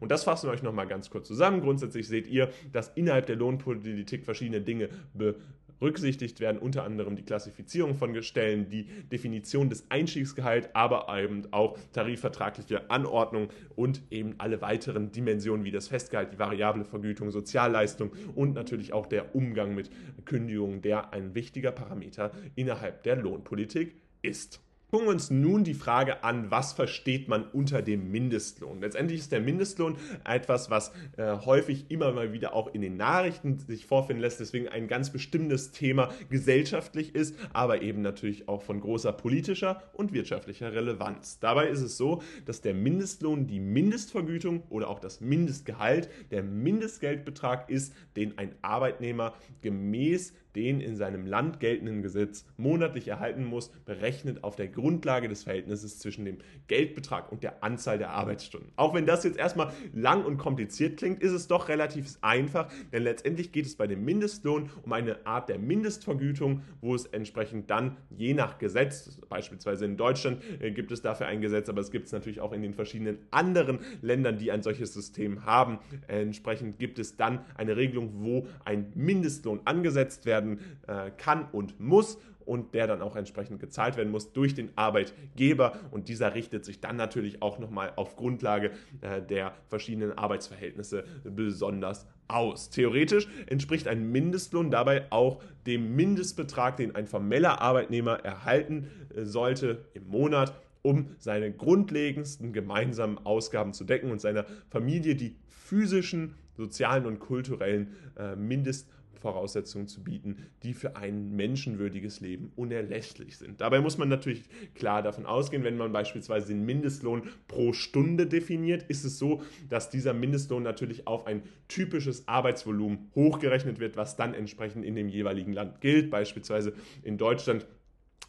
Und 0.00 0.10
das 0.10 0.24
fassen 0.24 0.48
wir 0.48 0.52
euch 0.52 0.62
nochmal 0.62 0.86
ganz 0.86 1.08
kurz 1.08 1.26
zusammen. 1.26 1.60
Grundsätzlich 1.60 2.08
seht 2.08 2.26
ihr, 2.26 2.50
dass 2.72 2.88
innerhalb 2.94 3.26
der 3.26 3.36
Lohnpolitik 3.36 4.24
verschiedene 4.24 4.60
Dinge 4.60 4.88
be 5.14 5.36
berücksichtigt 5.84 6.40
werden 6.40 6.56
unter 6.56 6.82
anderem 6.82 7.14
die 7.14 7.24
Klassifizierung 7.24 7.94
von 7.94 8.14
Stellen, 8.22 8.70
die 8.70 8.86
Definition 9.12 9.68
des 9.68 9.84
Einstiegsgehalts, 9.90 10.70
aber 10.72 11.14
eben 11.14 11.46
auch 11.50 11.76
tarifvertragliche 11.92 12.90
Anordnung 12.90 13.48
und 13.76 14.00
eben 14.10 14.34
alle 14.38 14.62
weiteren 14.62 15.12
Dimensionen 15.12 15.66
wie 15.66 15.70
das 15.70 15.88
Festgehalt, 15.88 16.32
die 16.32 16.38
variable 16.38 16.86
Vergütung, 16.86 17.30
Sozialleistung 17.30 18.12
und 18.34 18.54
natürlich 18.54 18.94
auch 18.94 19.04
der 19.04 19.34
Umgang 19.34 19.74
mit 19.74 19.90
Kündigungen, 20.24 20.80
der 20.80 21.12
ein 21.12 21.34
wichtiger 21.34 21.70
Parameter 21.70 22.30
innerhalb 22.54 23.02
der 23.02 23.16
Lohnpolitik 23.16 23.94
ist. 24.22 24.62
Gucken 24.94 25.08
wir 25.08 25.12
uns 25.12 25.28
nun 25.28 25.64
die 25.64 25.74
Frage 25.74 26.22
an, 26.22 26.52
was 26.52 26.72
versteht 26.72 27.26
man 27.26 27.48
unter 27.48 27.82
dem 27.82 28.12
Mindestlohn? 28.12 28.80
Letztendlich 28.80 29.18
ist 29.18 29.32
der 29.32 29.40
Mindestlohn 29.40 29.96
etwas, 30.24 30.70
was 30.70 30.92
äh, 31.16 31.36
häufig 31.44 31.86
immer 31.88 32.12
mal 32.12 32.32
wieder 32.32 32.54
auch 32.54 32.72
in 32.72 32.80
den 32.80 32.96
Nachrichten 32.96 33.58
sich 33.58 33.86
vorfinden 33.86 34.20
lässt, 34.20 34.38
deswegen 34.38 34.68
ein 34.68 34.86
ganz 34.86 35.10
bestimmtes 35.10 35.72
Thema 35.72 36.14
gesellschaftlich 36.30 37.12
ist, 37.16 37.34
aber 37.52 37.82
eben 37.82 38.02
natürlich 38.02 38.48
auch 38.48 38.62
von 38.62 38.80
großer 38.80 39.12
politischer 39.12 39.82
und 39.94 40.12
wirtschaftlicher 40.12 40.72
Relevanz. 40.72 41.40
Dabei 41.40 41.66
ist 41.66 41.80
es 41.80 41.96
so, 41.96 42.22
dass 42.46 42.60
der 42.60 42.74
Mindestlohn 42.74 43.48
die 43.48 43.58
Mindestvergütung 43.58 44.62
oder 44.70 44.88
auch 44.88 45.00
das 45.00 45.20
Mindestgehalt, 45.20 46.08
der 46.30 46.44
Mindestgeldbetrag 46.44 47.68
ist, 47.68 47.92
den 48.14 48.38
ein 48.38 48.54
Arbeitnehmer 48.62 49.34
gemäß 49.60 50.34
den 50.54 50.80
in 50.80 50.96
seinem 50.96 51.26
Land 51.26 51.60
geltenden 51.60 52.02
Gesetz 52.02 52.44
monatlich 52.56 53.08
erhalten 53.08 53.44
muss, 53.44 53.70
berechnet 53.84 54.44
auf 54.44 54.56
der 54.56 54.68
Grundlage 54.68 55.28
des 55.28 55.44
Verhältnisses 55.44 55.98
zwischen 55.98 56.24
dem 56.24 56.38
Geldbetrag 56.68 57.30
und 57.32 57.42
der 57.42 57.62
Anzahl 57.62 57.98
der 57.98 58.10
Arbeitsstunden. 58.10 58.70
Auch 58.76 58.94
wenn 58.94 59.06
das 59.06 59.24
jetzt 59.24 59.38
erstmal 59.38 59.72
lang 59.92 60.24
und 60.24 60.38
kompliziert 60.38 60.96
klingt, 60.96 61.22
ist 61.22 61.32
es 61.32 61.48
doch 61.48 61.68
relativ 61.68 62.06
einfach, 62.20 62.70
denn 62.92 63.02
letztendlich 63.02 63.52
geht 63.52 63.66
es 63.66 63.76
bei 63.76 63.86
dem 63.86 64.04
Mindestlohn 64.04 64.70
um 64.82 64.92
eine 64.92 65.26
Art 65.26 65.48
der 65.48 65.58
Mindestvergütung, 65.58 66.62
wo 66.80 66.94
es 66.94 67.06
entsprechend 67.06 67.70
dann 67.70 67.96
je 68.10 68.34
nach 68.34 68.58
Gesetz, 68.58 69.20
beispielsweise 69.28 69.84
in 69.84 69.96
Deutschland 69.96 70.42
äh, 70.60 70.70
gibt 70.70 70.92
es 70.92 71.02
dafür 71.02 71.26
ein 71.26 71.40
Gesetz, 71.40 71.68
aber 71.68 71.80
es 71.80 71.90
gibt 71.90 72.06
es 72.06 72.12
natürlich 72.12 72.40
auch 72.40 72.52
in 72.52 72.62
den 72.62 72.74
verschiedenen 72.74 73.18
anderen 73.30 73.80
Ländern, 74.02 74.38
die 74.38 74.52
ein 74.52 74.62
solches 74.62 74.92
System 74.92 75.44
haben. 75.44 75.78
Entsprechend 76.08 76.78
gibt 76.78 76.98
es 76.98 77.16
dann 77.16 77.40
eine 77.56 77.76
Regelung, 77.76 78.10
wo 78.14 78.46
ein 78.64 78.92
Mindestlohn 78.94 79.60
angesetzt 79.64 80.26
werden 80.26 80.43
werden 80.44 80.60
äh, 80.86 81.10
kann 81.16 81.48
und 81.52 81.80
muss 81.80 82.18
und 82.44 82.74
der 82.74 82.86
dann 82.86 83.00
auch 83.00 83.16
entsprechend 83.16 83.58
gezahlt 83.58 83.96
werden 83.96 84.10
muss 84.10 84.32
durch 84.32 84.54
den 84.54 84.76
Arbeitgeber 84.76 85.78
und 85.90 86.08
dieser 86.08 86.34
richtet 86.34 86.64
sich 86.64 86.80
dann 86.80 86.96
natürlich 86.96 87.40
auch 87.40 87.58
nochmal 87.58 87.92
auf 87.96 88.16
Grundlage 88.16 88.72
äh, 89.00 89.22
der 89.22 89.54
verschiedenen 89.68 90.12
Arbeitsverhältnisse 90.12 91.04
besonders 91.24 92.06
aus. 92.28 92.70
Theoretisch 92.70 93.28
entspricht 93.46 93.88
ein 93.88 94.10
Mindestlohn 94.10 94.70
dabei 94.70 95.06
auch 95.10 95.42
dem 95.66 95.96
Mindestbetrag, 95.96 96.76
den 96.76 96.94
ein 96.94 97.06
formeller 97.06 97.60
Arbeitnehmer 97.60 98.20
erhalten 98.24 98.88
äh, 99.14 99.24
sollte 99.24 99.84
im 99.94 100.08
Monat 100.08 100.54
um 100.86 101.06
seine 101.18 101.50
grundlegendsten 101.50 102.52
gemeinsamen 102.52 103.16
Ausgaben 103.24 103.72
zu 103.72 103.84
decken 103.84 104.10
und 104.10 104.20
seiner 104.20 104.44
Familie 104.68 105.14
die 105.14 105.34
physischen, 105.48 106.34
sozialen 106.58 107.06
und 107.06 107.20
kulturellen 107.20 107.94
äh, 108.18 108.36
Mindest 108.36 108.86
Voraussetzungen 109.24 109.88
zu 109.88 110.04
bieten, 110.04 110.36
die 110.62 110.74
für 110.74 110.96
ein 110.96 111.34
menschenwürdiges 111.34 112.20
Leben 112.20 112.52
unerlässlich 112.56 113.38
sind. 113.38 113.58
Dabei 113.62 113.80
muss 113.80 113.96
man 113.96 114.10
natürlich 114.10 114.42
klar 114.74 115.02
davon 115.02 115.24
ausgehen, 115.24 115.64
wenn 115.64 115.78
man 115.78 115.92
beispielsweise 115.92 116.48
den 116.48 116.66
Mindestlohn 116.66 117.22
pro 117.48 117.72
Stunde 117.72 118.26
definiert, 118.26 118.82
ist 118.82 119.02
es 119.02 119.18
so, 119.18 119.40
dass 119.70 119.88
dieser 119.88 120.12
Mindestlohn 120.12 120.62
natürlich 120.62 121.06
auf 121.06 121.26
ein 121.26 121.42
typisches 121.68 122.28
Arbeitsvolumen 122.28 123.10
hochgerechnet 123.14 123.80
wird, 123.80 123.96
was 123.96 124.16
dann 124.16 124.34
entsprechend 124.34 124.84
in 124.84 124.94
dem 124.94 125.08
jeweiligen 125.08 125.54
Land 125.54 125.80
gilt. 125.80 126.10
Beispielsweise 126.10 126.74
in 127.02 127.16
Deutschland 127.16 127.66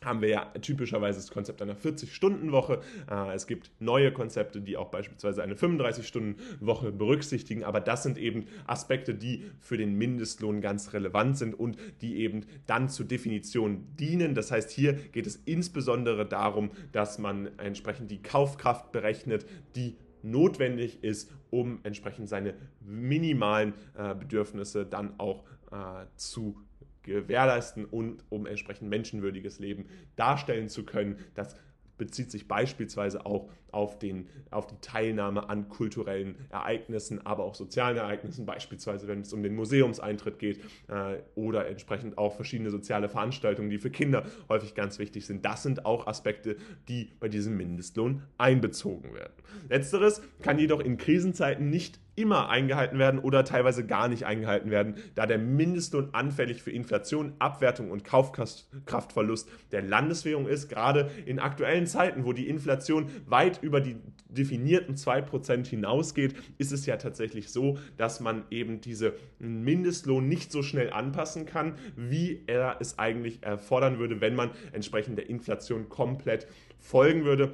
haben 0.04 0.22
wir 0.22 0.30
ja 0.30 0.46
typischerweise 0.62 1.20
das 1.20 1.32
Konzept 1.32 1.62
einer 1.62 1.76
40-Stunden-Woche. 1.76 2.82
Äh, 3.10 3.34
es 3.34 3.48
gibt 3.48 3.72
neue 3.80 4.12
Konzepte, 4.12 4.62
die 4.62 4.78
auch 4.78 4.90
beispielsweise 4.90 5.42
eine 5.44 5.56
35-Stunden-Woche 5.56 6.92
berücksichtigen, 6.92 7.64
aber 7.64 7.80
das 7.80 8.04
sind 8.04 8.18
eben 8.18 8.46
Aspekte, 8.68 9.16
die 9.16 9.46
für 9.60 9.78
den 9.78 9.96
Mindestlohn 9.98 10.62
ganz 10.62 10.94
relevant 10.94 11.38
sind 11.38 11.54
und 11.58 11.78
die 12.02 12.18
eben 12.18 12.46
dann 12.68 12.90
zur 12.90 13.06
Definition 13.06 13.88
dienen. 14.00 14.36
Das 14.36 14.52
heißt, 14.52 14.70
hier 14.72 14.94
geht 14.94 15.28
es 15.28 15.38
insbesondere 15.46 16.26
darum, 16.26 16.72
dass 16.92 17.18
man 17.18 17.50
entsprechend 17.58 18.12
die 18.12 18.22
Kaufkraft 18.22 18.92
berechnet, 18.92 19.46
die 19.76 19.96
notwendig 20.22 21.04
ist, 21.04 21.32
um 21.52 21.80
entsprechend 21.84 22.30
seine 22.30 22.56
minimalen 22.82 23.74
äh, 23.96 24.16
Bedürfnisse 24.16 24.86
dann 24.86 25.20
auch 25.20 25.44
äh, 25.72 26.06
zu 26.16 26.58
gewährleisten 27.06 27.86
und 27.86 28.24
um 28.30 28.46
entsprechend 28.46 28.90
menschenwürdiges 28.90 29.60
Leben 29.60 29.86
darstellen 30.16 30.70
zu 30.70 30.84
können. 30.84 31.18
Das 31.34 31.56
bezieht 31.98 32.32
sich 32.32 32.48
beispielsweise 32.48 33.26
auch 33.26 33.50
auf, 33.76 34.00
den, 34.00 34.30
auf 34.52 34.68
die 34.68 34.80
Teilnahme 34.82 35.50
an 35.50 35.68
kulturellen 35.70 36.36
Ereignissen, 36.50 37.26
aber 37.26 37.44
auch 37.44 37.56
sozialen 37.56 37.98
Ereignissen, 37.98 38.46
beispielsweise 38.46 39.08
wenn 39.08 39.22
es 39.22 39.34
um 39.34 39.44
den 39.44 39.56
Museumseintritt 39.56 40.40
geht 40.40 40.60
äh, 40.88 41.18
oder 41.36 41.68
entsprechend 41.68 42.18
auch 42.18 42.36
verschiedene 42.36 42.72
soziale 42.72 43.10
Veranstaltungen, 43.10 43.70
die 43.70 43.78
für 43.78 43.90
Kinder 43.90 44.26
häufig 44.50 44.76
ganz 44.76 44.98
wichtig 44.98 45.26
sind. 45.26 45.44
Das 45.46 45.64
sind 45.64 45.86
auch 45.86 46.08
Aspekte, 46.08 46.56
die 46.88 47.12
bei 47.20 47.28
diesem 47.28 47.58
Mindestlohn 47.58 48.24
einbezogen 48.38 49.14
werden. 49.14 49.34
Letzteres 49.70 50.22
kann 50.42 50.58
jedoch 50.58 50.80
in 50.80 50.98
Krisenzeiten 50.98 51.70
nicht 51.70 52.00
immer 52.16 52.50
eingehalten 52.50 52.98
werden 52.98 53.20
oder 53.20 53.44
teilweise 53.44 53.86
gar 53.86 54.08
nicht 54.08 54.26
eingehalten 54.26 54.72
werden, 54.72 54.96
da 55.16 55.26
der 55.26 55.38
Mindestlohn 55.38 56.10
anfällig 56.14 56.64
für 56.64 56.72
Inflation, 56.72 57.34
Abwertung 57.40 57.92
und 57.92 58.04
Kaufkraftverlust 58.04 59.50
der 59.72 59.82
Landeswährung 59.82 60.48
ist. 60.48 60.70
Gerade 60.70 61.12
in 61.26 61.40
aktuellen 61.40 61.88
Zeiten, 61.88 62.26
wo 62.26 62.34
die 62.34 62.48
Inflation 62.48 63.10
weit 63.26 63.62
über 63.66 63.82
die 63.82 63.98
definierten 64.30 64.96
2% 64.96 65.68
hinausgeht, 65.68 66.36
ist 66.58 66.72
es 66.72 66.86
ja 66.86 66.98
tatsächlich 66.98 67.50
so, 67.50 67.78
dass 67.98 68.20
man 68.20 68.44
eben 68.52 68.80
diese 68.80 69.16
Mindestlohn 69.40 70.28
nicht 70.28 70.52
so 70.52 70.64
schnell 70.64 70.92
anpassen 70.92 71.46
kann, 71.46 71.76
wie 71.96 72.44
er 72.48 72.78
es 72.80 73.00
eigentlich 73.00 73.44
erfordern 73.44 74.00
würde, 74.00 74.22
wenn 74.22 74.36
man 74.36 74.52
entsprechend 74.72 75.18
der 75.18 75.30
Inflation 75.30 75.90
komplett 75.90 76.48
folgen 76.80 77.26
würde. 77.26 77.54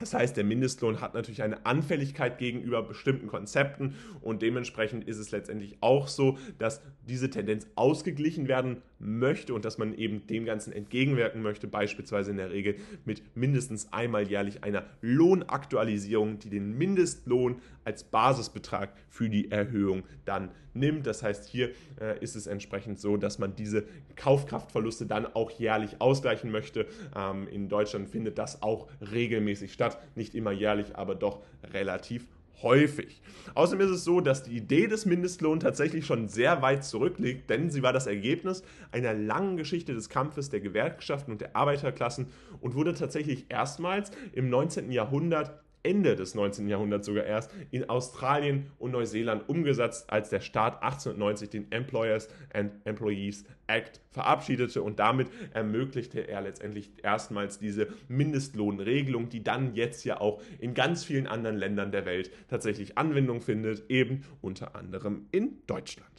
Das 0.00 0.14
heißt, 0.14 0.34
der 0.34 0.44
Mindestlohn 0.44 1.02
hat 1.02 1.12
natürlich 1.12 1.42
eine 1.42 1.66
Anfälligkeit 1.66 2.38
gegenüber 2.38 2.82
bestimmten 2.82 3.26
Konzepten 3.26 3.96
und 4.22 4.40
dementsprechend 4.40 5.06
ist 5.06 5.18
es 5.18 5.30
letztendlich 5.30 5.76
auch 5.82 6.08
so, 6.08 6.38
dass 6.58 6.80
diese 7.06 7.28
Tendenz 7.28 7.66
ausgeglichen 7.74 8.48
werden 8.48 8.80
möchte 8.98 9.52
und 9.52 9.66
dass 9.66 9.76
man 9.76 9.94
eben 9.94 10.26
dem 10.26 10.46
Ganzen 10.46 10.72
entgegenwirken 10.72 11.42
möchte, 11.42 11.66
beispielsweise 11.66 12.30
in 12.30 12.38
der 12.38 12.50
Regel 12.50 12.76
mit 13.04 13.22
mindestens 13.36 13.92
einmal 13.92 14.26
jährlich 14.26 14.64
einer 14.64 14.86
Lohnaktualisierung, 15.02 16.38
die 16.38 16.48
den 16.48 16.78
Mindestlohn 16.78 17.60
als 17.84 18.04
Basisbetrag 18.04 18.92
für 19.08 19.28
die 19.28 19.50
Erhöhung 19.50 20.04
dann 20.24 20.50
nimmt. 20.74 21.06
Das 21.06 21.22
heißt, 21.22 21.48
hier 21.48 21.70
äh, 22.00 22.18
ist 22.20 22.36
es 22.36 22.46
entsprechend 22.46 23.00
so, 23.00 23.16
dass 23.16 23.38
man 23.38 23.56
diese 23.56 23.84
Kaufkraftverluste 24.16 25.06
dann 25.06 25.26
auch 25.26 25.50
jährlich 25.50 26.00
ausgleichen 26.00 26.50
möchte. 26.50 26.86
Ähm, 27.16 27.48
in 27.48 27.68
Deutschland 27.68 28.08
findet 28.08 28.38
das 28.38 28.62
auch 28.62 28.88
regelmäßig 29.12 29.72
statt, 29.72 29.98
nicht 30.14 30.34
immer 30.34 30.52
jährlich, 30.52 30.96
aber 30.96 31.14
doch 31.14 31.40
relativ 31.72 32.26
häufig. 32.62 33.20
Außerdem 33.54 33.86
ist 33.86 33.92
es 33.92 34.04
so, 34.04 34.20
dass 34.20 34.42
die 34.42 34.56
Idee 34.56 34.86
des 34.86 35.06
Mindestlohns 35.06 35.62
tatsächlich 35.62 36.06
schon 36.06 36.28
sehr 36.28 36.62
weit 36.62 36.84
zurückliegt, 36.84 37.48
denn 37.50 37.70
sie 37.70 37.82
war 37.82 37.92
das 37.92 38.06
Ergebnis 38.06 38.62
einer 38.92 39.14
langen 39.14 39.56
Geschichte 39.56 39.94
des 39.94 40.08
Kampfes 40.08 40.50
der 40.50 40.60
Gewerkschaften 40.60 41.32
und 41.32 41.40
der 41.40 41.56
Arbeiterklassen 41.56 42.26
und 42.60 42.74
wurde 42.74 42.94
tatsächlich 42.94 43.46
erstmals 43.48 44.10
im 44.32 44.50
19. 44.50 44.92
Jahrhundert 44.92 45.59
Ende 45.82 46.16
des 46.16 46.34
19. 46.34 46.68
Jahrhunderts 46.68 47.06
sogar 47.06 47.24
erst 47.24 47.50
in 47.70 47.88
Australien 47.88 48.70
und 48.78 48.92
Neuseeland 48.92 49.48
umgesetzt, 49.48 50.10
als 50.10 50.28
der 50.30 50.40
Staat 50.40 50.82
1890 50.82 51.50
den 51.50 51.72
Employers 51.72 52.28
and 52.52 52.72
Employees 52.84 53.44
Act 53.70 54.00
verabschiedete 54.10 54.82
und 54.82 54.98
damit 54.98 55.28
ermöglichte 55.52 56.26
er 56.28 56.42
letztendlich 56.42 56.90
erstmals 57.02 57.58
diese 57.58 57.88
Mindestlohnregelung, 58.08 59.28
die 59.28 59.44
dann 59.44 59.74
jetzt 59.74 60.04
ja 60.04 60.20
auch 60.20 60.42
in 60.58 60.74
ganz 60.74 61.04
vielen 61.04 61.26
anderen 61.26 61.56
Ländern 61.56 61.92
der 61.92 62.06
Welt 62.06 62.30
tatsächlich 62.48 62.98
Anwendung 62.98 63.40
findet, 63.40 63.88
eben 63.88 64.22
unter 64.40 64.74
anderem 64.74 65.26
in 65.30 65.58
Deutschland. 65.66 66.10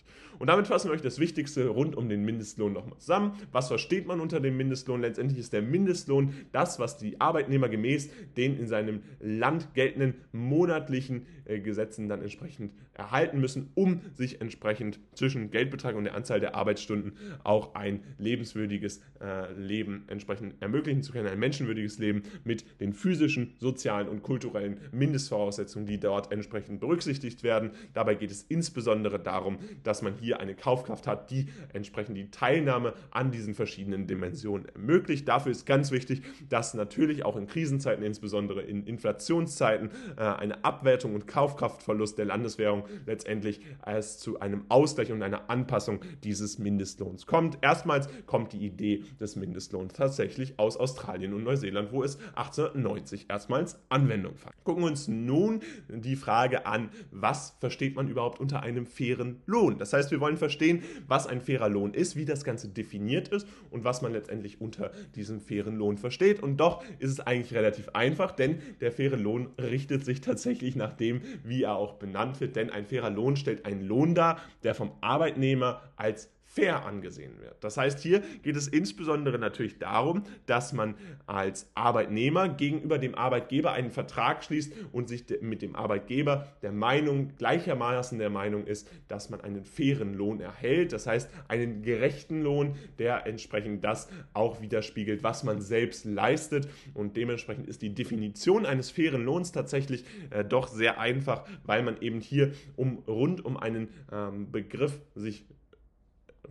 Und 0.41 0.47
damit 0.47 0.65
fassen 0.65 0.87
wir 0.87 0.95
euch 0.95 1.03
das 1.03 1.19
Wichtigste 1.19 1.67
rund 1.67 1.95
um 1.95 2.09
den 2.09 2.25
Mindestlohn 2.25 2.73
nochmal 2.73 2.97
zusammen. 2.97 3.33
Was 3.51 3.67
versteht 3.67 4.07
man 4.07 4.19
unter 4.19 4.39
dem 4.39 4.57
Mindestlohn? 4.57 4.99
Letztendlich 4.99 5.37
ist 5.37 5.53
der 5.53 5.61
Mindestlohn 5.61 6.33
das, 6.51 6.79
was 6.79 6.97
die 6.97 7.21
Arbeitnehmer 7.21 7.69
gemäß 7.69 8.09
den 8.37 8.57
in 8.57 8.65
seinem 8.65 9.03
Land 9.19 9.75
geltenden 9.75 10.15
monatlichen 10.31 11.27
äh, 11.45 11.59
Gesetzen 11.59 12.09
dann 12.09 12.23
entsprechend 12.23 12.73
erhalten 12.95 13.39
müssen, 13.39 13.69
um 13.75 14.01
sich 14.15 14.41
entsprechend 14.41 14.99
zwischen 15.13 15.51
Geldbetrag 15.51 15.95
und 15.95 16.05
der 16.05 16.15
Anzahl 16.15 16.39
der 16.39 16.55
Arbeitsstunden 16.55 17.13
auch 17.43 17.75
ein 17.75 18.03
lebenswürdiges 18.17 19.01
äh, 19.21 19.51
Leben 19.53 20.05
entsprechend 20.07 20.55
ermöglichen 20.61 21.03
zu 21.03 21.11
können, 21.11 21.27
ein 21.27 21.39
menschenwürdiges 21.39 21.99
Leben 21.99 22.23
mit 22.43 22.65
den 22.79 22.93
physischen, 22.93 23.55
sozialen 23.59 24.07
und 24.07 24.23
kulturellen 24.23 24.79
Mindestvoraussetzungen, 24.91 25.85
die 25.85 25.99
dort 25.99 26.31
entsprechend 26.31 26.79
berücksichtigt 26.79 27.43
werden. 27.43 27.71
Dabei 27.93 28.15
geht 28.15 28.31
es 28.31 28.43
insbesondere 28.43 29.19
darum, 29.19 29.59
dass 29.83 30.01
man 30.01 30.15
hier 30.19 30.39
eine 30.39 30.55
Kaufkraft 30.55 31.07
hat, 31.07 31.31
die 31.31 31.47
entsprechend 31.73 32.17
die 32.17 32.31
Teilnahme 32.31 32.93
an 33.11 33.31
diesen 33.31 33.53
verschiedenen 33.53 34.07
Dimensionen 34.07 34.67
ermöglicht. 34.69 35.27
Dafür 35.27 35.51
ist 35.51 35.65
ganz 35.65 35.91
wichtig, 35.91 36.23
dass 36.49 36.73
natürlich 36.73 37.25
auch 37.25 37.35
in 37.37 37.47
Krisenzeiten, 37.47 38.03
insbesondere 38.03 38.61
in 38.61 38.85
Inflationszeiten, 38.85 39.89
äh, 40.17 40.21
eine 40.21 40.63
Abwertung 40.63 41.15
und 41.15 41.27
Kaufkraftverlust 41.27 42.17
der 42.17 42.25
Landeswährung 42.25 42.85
letztendlich 43.05 43.61
als 43.81 44.19
zu 44.19 44.39
einem 44.39 44.65
Ausgleich 44.69 45.11
und 45.11 45.21
einer 45.21 45.49
Anpassung 45.49 45.99
dieses 46.23 46.59
Mindestlohns 46.59 47.25
kommt. 47.31 47.59
Erstmals 47.61 48.09
kommt 48.25 48.51
die 48.51 48.65
Idee 48.65 49.05
des 49.17 49.37
Mindestlohns 49.37 49.93
tatsächlich 49.93 50.59
aus 50.59 50.75
Australien 50.75 51.33
und 51.33 51.45
Neuseeland, 51.45 51.93
wo 51.93 52.03
es 52.03 52.17
1890 52.35 53.27
erstmals 53.29 53.79
Anwendung 53.87 54.35
fand. 54.35 54.53
Gucken 54.65 54.83
wir 54.83 54.89
uns 54.89 55.07
nun 55.07 55.61
die 55.87 56.17
Frage 56.17 56.65
an, 56.65 56.89
was 57.09 57.55
versteht 57.61 57.95
man 57.95 58.09
überhaupt 58.09 58.41
unter 58.41 58.63
einem 58.63 58.85
fairen 58.85 59.41
Lohn? 59.45 59.77
Das 59.77 59.93
heißt, 59.93 60.11
wir 60.11 60.19
wollen 60.19 60.35
verstehen, 60.35 60.83
was 61.07 61.25
ein 61.25 61.39
fairer 61.39 61.69
Lohn 61.69 61.93
ist, 61.93 62.17
wie 62.17 62.25
das 62.25 62.43
Ganze 62.43 62.67
definiert 62.67 63.29
ist 63.29 63.47
und 63.69 63.85
was 63.85 64.01
man 64.01 64.11
letztendlich 64.11 64.59
unter 64.59 64.91
diesem 65.15 65.39
fairen 65.39 65.77
Lohn 65.77 65.97
versteht. 65.97 66.43
Und 66.43 66.57
doch 66.57 66.83
ist 66.99 67.11
es 67.11 67.21
eigentlich 67.21 67.53
relativ 67.53 67.87
einfach, 67.93 68.31
denn 68.33 68.59
der 68.81 68.91
faire 68.91 69.15
Lohn 69.15 69.47
richtet 69.57 70.03
sich 70.03 70.19
tatsächlich 70.19 70.75
nach 70.75 70.91
dem, 70.91 71.21
wie 71.45 71.63
er 71.63 71.77
auch 71.77 71.93
benannt 71.93 72.41
wird. 72.41 72.57
Denn 72.57 72.69
ein 72.69 72.85
fairer 72.85 73.09
Lohn 73.09 73.37
stellt 73.37 73.65
einen 73.65 73.83
Lohn 73.83 74.15
dar, 74.15 74.37
der 74.63 74.75
vom 74.75 74.91
Arbeitnehmer 74.99 75.81
als 75.95 76.29
fair 76.53 76.85
angesehen 76.85 77.39
wird. 77.39 77.63
Das 77.63 77.77
heißt, 77.77 77.99
hier 77.99 78.21
geht 78.43 78.57
es 78.57 78.67
insbesondere 78.67 79.39
natürlich 79.39 79.79
darum, 79.79 80.23
dass 80.47 80.73
man 80.73 80.95
als 81.25 81.71
Arbeitnehmer 81.75 82.49
gegenüber 82.49 82.97
dem 82.97 83.15
Arbeitgeber 83.15 83.71
einen 83.71 83.91
Vertrag 83.91 84.43
schließt 84.43 84.73
und 84.91 85.07
sich 85.07 85.23
mit 85.41 85.61
dem 85.61 85.77
Arbeitgeber 85.77 86.47
der 86.61 86.73
Meinung, 86.73 87.31
gleichermaßen 87.37 88.19
der 88.19 88.29
Meinung 88.29 88.65
ist, 88.65 88.89
dass 89.07 89.29
man 89.29 89.39
einen 89.39 89.63
fairen 89.63 90.13
Lohn 90.13 90.41
erhält. 90.41 90.91
Das 90.91 91.07
heißt, 91.07 91.29
einen 91.47 91.83
gerechten 91.83 92.41
Lohn, 92.41 92.75
der 92.99 93.27
entsprechend 93.27 93.85
das 93.85 94.09
auch 94.33 94.61
widerspiegelt, 94.61 95.23
was 95.23 95.45
man 95.45 95.61
selbst 95.61 96.03
leistet. 96.03 96.67
Und 96.93 97.15
dementsprechend 97.15 97.67
ist 97.67 97.81
die 97.81 97.95
Definition 97.95 98.65
eines 98.65 98.91
fairen 98.91 99.23
Lohns 99.23 99.53
tatsächlich 99.53 100.03
äh, 100.31 100.43
doch 100.43 100.67
sehr 100.67 100.99
einfach, 100.99 101.47
weil 101.63 101.81
man 101.81 102.01
eben 102.01 102.19
hier 102.19 102.51
um 102.75 102.97
rund 103.07 103.45
um 103.45 103.55
einen 103.55 103.87
ähm, 104.11 104.51
Begriff 104.51 104.99
sich 105.15 105.45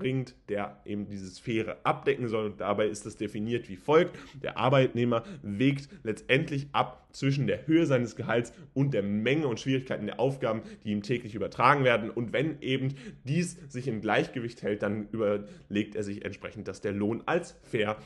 erbringt, 0.00 0.35
der 0.49 0.80
eben 0.85 1.07
diese 1.09 1.28
Sphäre 1.28 1.76
abdecken 1.85 2.28
soll. 2.28 2.47
Und 2.47 2.61
dabei 2.61 2.87
ist 2.87 3.04
das 3.04 3.16
definiert 3.16 3.69
wie 3.69 3.76
folgt. 3.76 4.16
Der 4.42 4.57
Arbeitnehmer 4.57 5.25
wägt 5.42 5.88
letztendlich 6.02 6.69
ab 6.73 7.07
zwischen 7.12 7.46
der 7.46 7.66
Höhe 7.66 7.86
seines 7.86 8.16
Gehalts 8.16 8.52
und 8.74 8.94
der 8.94 9.02
Menge 9.02 9.46
und 9.46 9.60
Schwierigkeiten 9.60 10.06
der 10.06 10.20
Aufgaben, 10.20 10.62
die 10.84 10.90
ihm 10.90 11.02
täglich 11.02 11.34
übertragen 11.34 11.84
werden. 11.84 12.10
Und 12.10 12.32
wenn 12.32 12.60
eben 12.60 12.94
dies 13.24 13.58
sich 13.68 13.88
im 13.88 14.00
Gleichgewicht 14.00 14.62
hält, 14.62 14.82
dann 14.82 15.08
überlegt 15.10 15.94
er 15.94 16.02
sich 16.02 16.24
entsprechend, 16.24 16.68
dass 16.68 16.80
der 16.80 16.92
Lohn 16.92 17.22
als 17.26 17.56
fair 17.62 17.96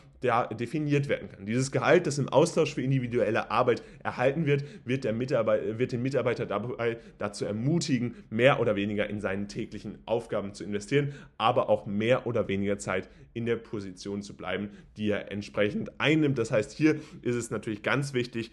definiert 0.58 1.08
werden 1.10 1.28
kann. 1.28 1.44
Dieses 1.44 1.70
Gehalt, 1.70 2.06
das 2.06 2.18
im 2.18 2.30
Austausch 2.30 2.74
für 2.74 2.82
individuelle 2.82 3.50
Arbeit 3.50 3.82
erhalten 4.02 4.46
wird, 4.46 4.64
wird, 4.86 5.04
wird 5.04 5.92
den 5.92 6.02
Mitarbeiter 6.02 6.46
dabei 6.46 6.96
dazu 7.18 7.44
ermutigen, 7.44 8.14
mehr 8.30 8.58
oder 8.58 8.74
weniger 8.74 9.10
in 9.10 9.20
seinen 9.20 9.48
täglichen 9.48 9.98
Aufgaben 10.06 10.54
zu 10.54 10.64
investieren, 10.64 11.12
aber 11.36 11.68
auch 11.68 11.84
mehr 11.84 12.26
oder 12.26 12.48
weniger 12.48 12.78
Zeit 12.78 13.10
in 13.34 13.44
der 13.44 13.56
Position 13.56 14.22
zu 14.22 14.34
bleiben, 14.34 14.70
die 14.96 15.10
er 15.10 15.30
entsprechend 15.30 16.00
einnimmt. 16.00 16.38
Das 16.38 16.50
heißt, 16.50 16.72
hier 16.72 16.96
ist 17.22 17.34
es 17.34 17.50
natürlich 17.50 17.82
ganz 17.82 18.14
wichtig, 18.14 18.50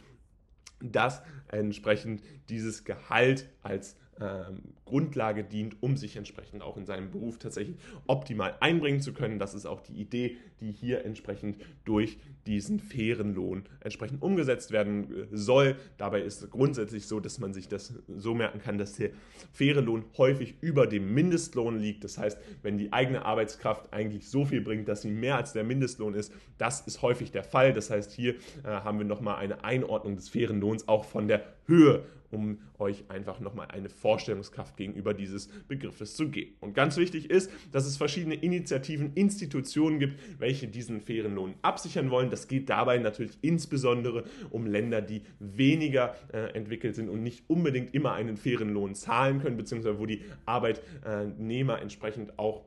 dass 0.82 1.22
entsprechend 1.48 2.22
dieses 2.50 2.84
Gehalt 2.84 3.50
als 3.62 3.98
ähm, 4.20 4.74
Grundlage 4.92 5.46
dient, 5.46 5.78
um 5.80 5.96
sich 5.96 6.18
entsprechend 6.18 6.62
auch 6.62 6.76
in 6.76 6.86
seinem 6.86 7.12
Beruf 7.12 7.40
tatsächlich 7.40 7.78
optimal 8.08 8.58
einbringen 8.60 9.00
zu 9.00 9.14
können. 9.14 9.40
Das 9.40 9.54
ist 9.54 9.66
auch 9.66 9.80
die 9.80 9.94
Idee, 9.94 10.36
die 10.60 10.74
hier 10.74 11.06
entsprechend 11.06 11.56
durch 11.86 12.18
diesen 12.46 12.80
fairen 12.80 13.34
Lohn 13.34 13.64
entsprechend 13.80 14.22
umgesetzt 14.22 14.72
werden 14.72 15.04
äh, 15.04 15.28
soll. 15.32 15.78
Dabei 15.98 16.22
ist 16.22 16.52
grundsätzlich 16.52 17.08
so, 17.08 17.22
dass 17.22 17.40
man 17.40 17.54
sich 17.54 17.70
das 17.70 17.94
so 18.10 18.34
merken 18.34 18.60
kann, 18.60 18.78
dass 18.78 18.98
der 18.98 19.12
faire 19.54 19.82
Lohn 19.82 20.04
häufig 20.18 20.56
über 20.60 20.88
dem 20.88 21.14
Mindestlohn 21.14 21.80
liegt. 21.80 22.04
Das 22.04 22.18
heißt, 22.18 22.38
wenn 22.62 22.78
die 22.78 22.92
eigene 22.92 23.24
Arbeitskraft 23.24 23.94
eigentlich 23.94 24.28
so 24.28 24.44
viel 24.44 24.60
bringt, 24.60 24.90
dass 24.90 25.04
sie 25.04 25.12
mehr 25.12 25.38
als 25.38 25.54
der 25.54 25.64
Mindestlohn 25.64 26.16
ist, 26.16 26.34
das 26.58 26.82
ist 26.82 27.02
häufig 27.02 27.32
der 27.32 27.46
Fall. 27.46 27.72
Das 27.72 27.90
heißt, 27.90 28.12
hier 28.12 28.34
äh, 28.34 28.68
haben 28.68 28.98
wir 28.98 29.06
nochmal 29.06 29.38
eine 29.38 29.64
Einordnung 29.64 30.18
des 30.18 30.28
fairen 30.28 30.60
Lohns 30.60 30.90
auch 30.90 31.06
von 31.06 31.30
der 31.30 31.46
Höhe 31.66 32.04
um 32.32 32.60
euch 32.80 33.04
einfach 33.10 33.40
nochmal 33.40 33.68
eine 33.70 33.90
Vorstellungskraft 33.90 34.78
gegenüber 34.82 35.14
dieses 35.14 35.48
Begriffes 35.68 36.16
zu 36.16 36.30
geben. 36.30 36.54
Und 36.60 36.74
ganz 36.74 36.98
wichtig 36.98 37.30
ist, 37.30 37.52
dass 37.72 37.86
es 37.86 37.98
verschiedene 37.98 38.36
Initiativen, 38.36 39.14
Institutionen 39.14 40.00
gibt, 40.00 40.20
welche 40.40 40.68
diesen 40.68 41.02
fairen 41.02 41.36
Lohn 41.36 41.54
absichern 41.62 42.10
wollen. 42.10 42.30
Das 42.30 42.48
geht 42.48 42.70
dabei 42.70 42.98
natürlich 42.98 43.38
insbesondere 43.42 44.24
um 44.50 44.66
Länder, 44.66 45.02
die 45.02 45.22
weniger 45.40 46.16
äh, 46.34 46.54
entwickelt 46.56 46.96
sind 46.96 47.10
und 47.10 47.22
nicht 47.22 47.44
unbedingt 47.48 47.94
immer 47.94 48.14
einen 48.14 48.38
fairen 48.38 48.74
Lohn 48.74 48.96
zahlen 48.96 49.42
können, 49.42 49.58
beziehungsweise 49.58 50.00
wo 50.00 50.06
die 50.06 50.22
Arbeitnehmer 50.46 51.80
entsprechend 51.80 52.40
auch 52.40 52.66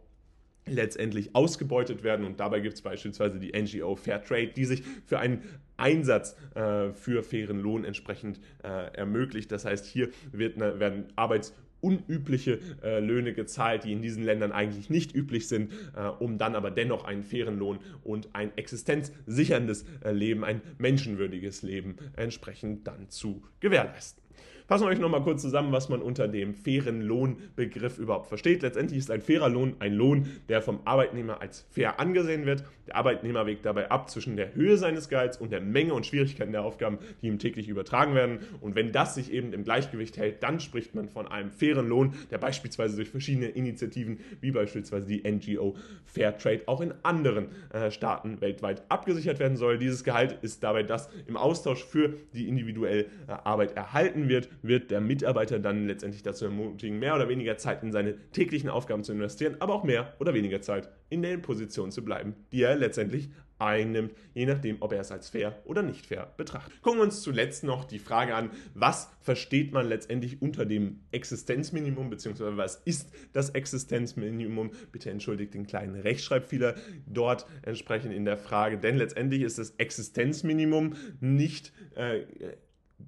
letztendlich 0.66 1.35
ausgebeutet 1.35 2.02
werden. 2.02 2.25
Und 2.25 2.40
dabei 2.40 2.61
gibt 2.61 2.75
es 2.75 2.83
beispielsweise 2.83 3.38
die 3.38 3.52
NGO 3.52 3.97
Fairtrade, 3.97 4.49
die 4.49 4.64
sich 4.64 4.83
für 5.04 5.18
einen 5.18 5.42
Einsatz 5.76 6.37
äh, 6.54 6.92
für 6.92 7.23
fairen 7.23 7.59
Lohn 7.61 7.85
entsprechend 7.85 8.40
äh, 8.62 8.94
ermöglicht. 8.94 9.50
Das 9.50 9.64
heißt, 9.64 9.85
hier 9.87 10.09
wird, 10.33 10.56
ne, 10.56 10.78
werden 10.78 11.06
Arbeits 11.16 11.52
unübliche 11.84 12.58
äh, 12.82 12.98
Löhne 13.00 13.34
gezahlt, 13.34 13.84
die 13.84 13.92
in 13.92 14.00
diesen 14.00 14.24
Ländern 14.24 14.52
eigentlich 14.52 14.88
nicht 14.88 15.14
üblich 15.14 15.48
sind, 15.48 15.72
äh, 15.94 16.06
um 16.06 16.38
dann 16.38 16.54
aber 16.54 16.70
dennoch 16.70 17.04
einen 17.04 17.22
fairen 17.22 17.58
Lohn 17.58 17.78
und 18.02 18.30
ein 18.32 18.56
existenzsicherndes 18.56 19.84
äh, 20.02 20.10
Leben, 20.10 20.44
ein 20.44 20.62
menschenwürdiges 20.78 21.62
Leben 21.62 21.96
entsprechend 22.16 22.86
dann 22.86 23.10
zu 23.10 23.42
gewährleisten. 23.60 24.24
Fassen 24.66 24.87
wir 24.87 24.92
euch 24.92 24.99
nochmal 24.99 25.23
kurz 25.23 25.42
zusammen, 25.42 25.73
was 25.73 25.90
man 25.90 26.00
unter 26.00 26.26
dem 26.26 26.54
fairen 26.54 27.02
Lohnbegriff 27.02 27.99
überhaupt 27.99 28.28
versteht. 28.28 28.62
Letztendlich 28.62 28.99
ist 28.99 29.11
ein 29.11 29.21
fairer 29.21 29.50
Lohn 29.50 29.76
ein 29.78 29.92
Lohn, 29.92 30.26
der 30.49 30.62
vom 30.62 30.80
Arbeitnehmer 30.87 31.42
als 31.42 31.66
fair 31.71 32.00
angesehen 32.00 32.47
wird. 32.47 32.64
Der 32.87 32.97
Arbeitnehmer 32.97 33.44
wägt 33.44 33.66
dabei 33.66 33.90
ab 33.90 34.09
zwischen 34.09 34.37
der 34.37 34.54
Höhe 34.54 34.78
seines 34.78 35.11
Gehalts 35.11 35.37
und 35.37 35.52
der 35.52 35.61
Menge 35.61 35.92
und 35.92 36.06
Schwierigkeiten 36.06 36.52
der 36.52 36.64
Aufgaben, 36.64 36.97
die 37.21 37.26
ihm 37.26 37.38
täglich 37.38 37.68
übertragen 37.68 38.14
werden. 38.14 38.38
Und 38.62 38.75
wenn 38.75 38.90
das 38.90 39.14
sich 39.14 39.30
eben 39.30 39.52
im 39.52 39.64
Gleichgewicht 39.64 40.16
hält, 40.16 40.42
dann 40.42 40.61
spricht 40.61 40.94
man 40.94 41.11
von 41.11 41.28
einem 41.28 41.50
fairen 41.50 41.87
Lohn, 41.87 42.14
der 42.30 42.38
beispielsweise 42.38 42.97
durch 42.97 43.11
verschiedene 43.11 43.49
Initiativen, 43.49 44.21
wie 44.40 44.50
beispielsweise 44.50 45.06
die 45.06 45.30
NGO 45.30 45.76
Fairtrade, 46.06 46.62
auch 46.68 46.80
in 46.80 46.94
anderen 47.02 47.49
äh, 47.71 47.90
Staaten 47.90 48.40
weltweit 48.40 48.83
abgesichert 48.88 49.40
werden 49.40 49.59
soll. 49.59 49.76
Dieses 49.76 50.04
Gehalt 50.04 50.38
ist 50.40 50.62
dabei 50.62 50.85
das 50.85 51.11
im 51.26 51.37
Austausch 51.37 51.85
für 51.85 52.14
die 52.33 52.49
individuelle 52.49 53.02
äh, 53.02 53.33
Arbeit 53.44 53.76
erhalten 53.76 54.30
wird 54.30 54.49
wird 54.62 54.90
der 54.90 55.00
Mitarbeiter 55.00 55.58
dann 55.58 55.87
letztendlich 55.87 56.23
dazu 56.23 56.46
ermutigen, 56.46 56.99
mehr 56.99 57.14
oder 57.14 57.28
weniger 57.28 57.56
Zeit 57.56 57.82
in 57.82 57.92
seine 57.92 58.16
täglichen 58.30 58.70
Aufgaben 58.70 59.04
zu 59.04 59.12
investieren, 59.12 59.56
aber 59.61 59.75
auch 59.75 59.84
mehr 59.84 60.14
oder 60.18 60.34
weniger 60.34 60.61
Zeit 60.61 60.88
in 61.08 61.23
der 61.23 61.37
Position 61.38 61.90
zu 61.90 62.04
bleiben, 62.04 62.34
die 62.52 62.62
er 62.62 62.76
letztendlich 62.76 63.30
einnimmt, 63.58 64.12
je 64.34 64.46
nachdem, 64.46 64.78
ob 64.80 64.92
er 64.92 65.00
es 65.00 65.12
als 65.12 65.28
fair 65.28 65.61
oder 65.64 65.82
nicht 65.82 66.06
fair 66.06 66.32
betrachtet. 66.37 66.82
Gucken 66.82 66.99
wir 66.99 67.04
uns 67.04 67.23
zuletzt 67.23 67.64
noch 67.64 67.84
die 67.84 67.99
Frage 67.99 68.34
an, 68.34 68.50
was 68.75 69.10
versteht 69.21 69.73
man 69.73 69.86
letztendlich 69.86 70.43
unter 70.43 70.67
dem 70.67 71.00
Existenzminimum, 71.12 72.10
beziehungsweise 72.10 72.56
was 72.56 72.76
ist 72.84 73.12
das 73.32 73.50
Existenzminimum? 73.50 74.73
Bitte 74.93 75.10
entschuldigt 75.10 75.54
den 75.54 75.67
kleinen 75.67 75.95
Rechtschreibfehler 75.95 76.75
dort 77.06 77.47
entsprechend 77.62 78.12
in 78.12 78.25
der 78.25 78.36
Frage, 78.36 78.78
denn 78.78 78.97
letztendlich 78.97 79.43
ist 79.43 79.58
das 79.58 79.71
Existenzminimum 79.78 80.95
nicht 81.21 81.73
äh, 81.95 82.23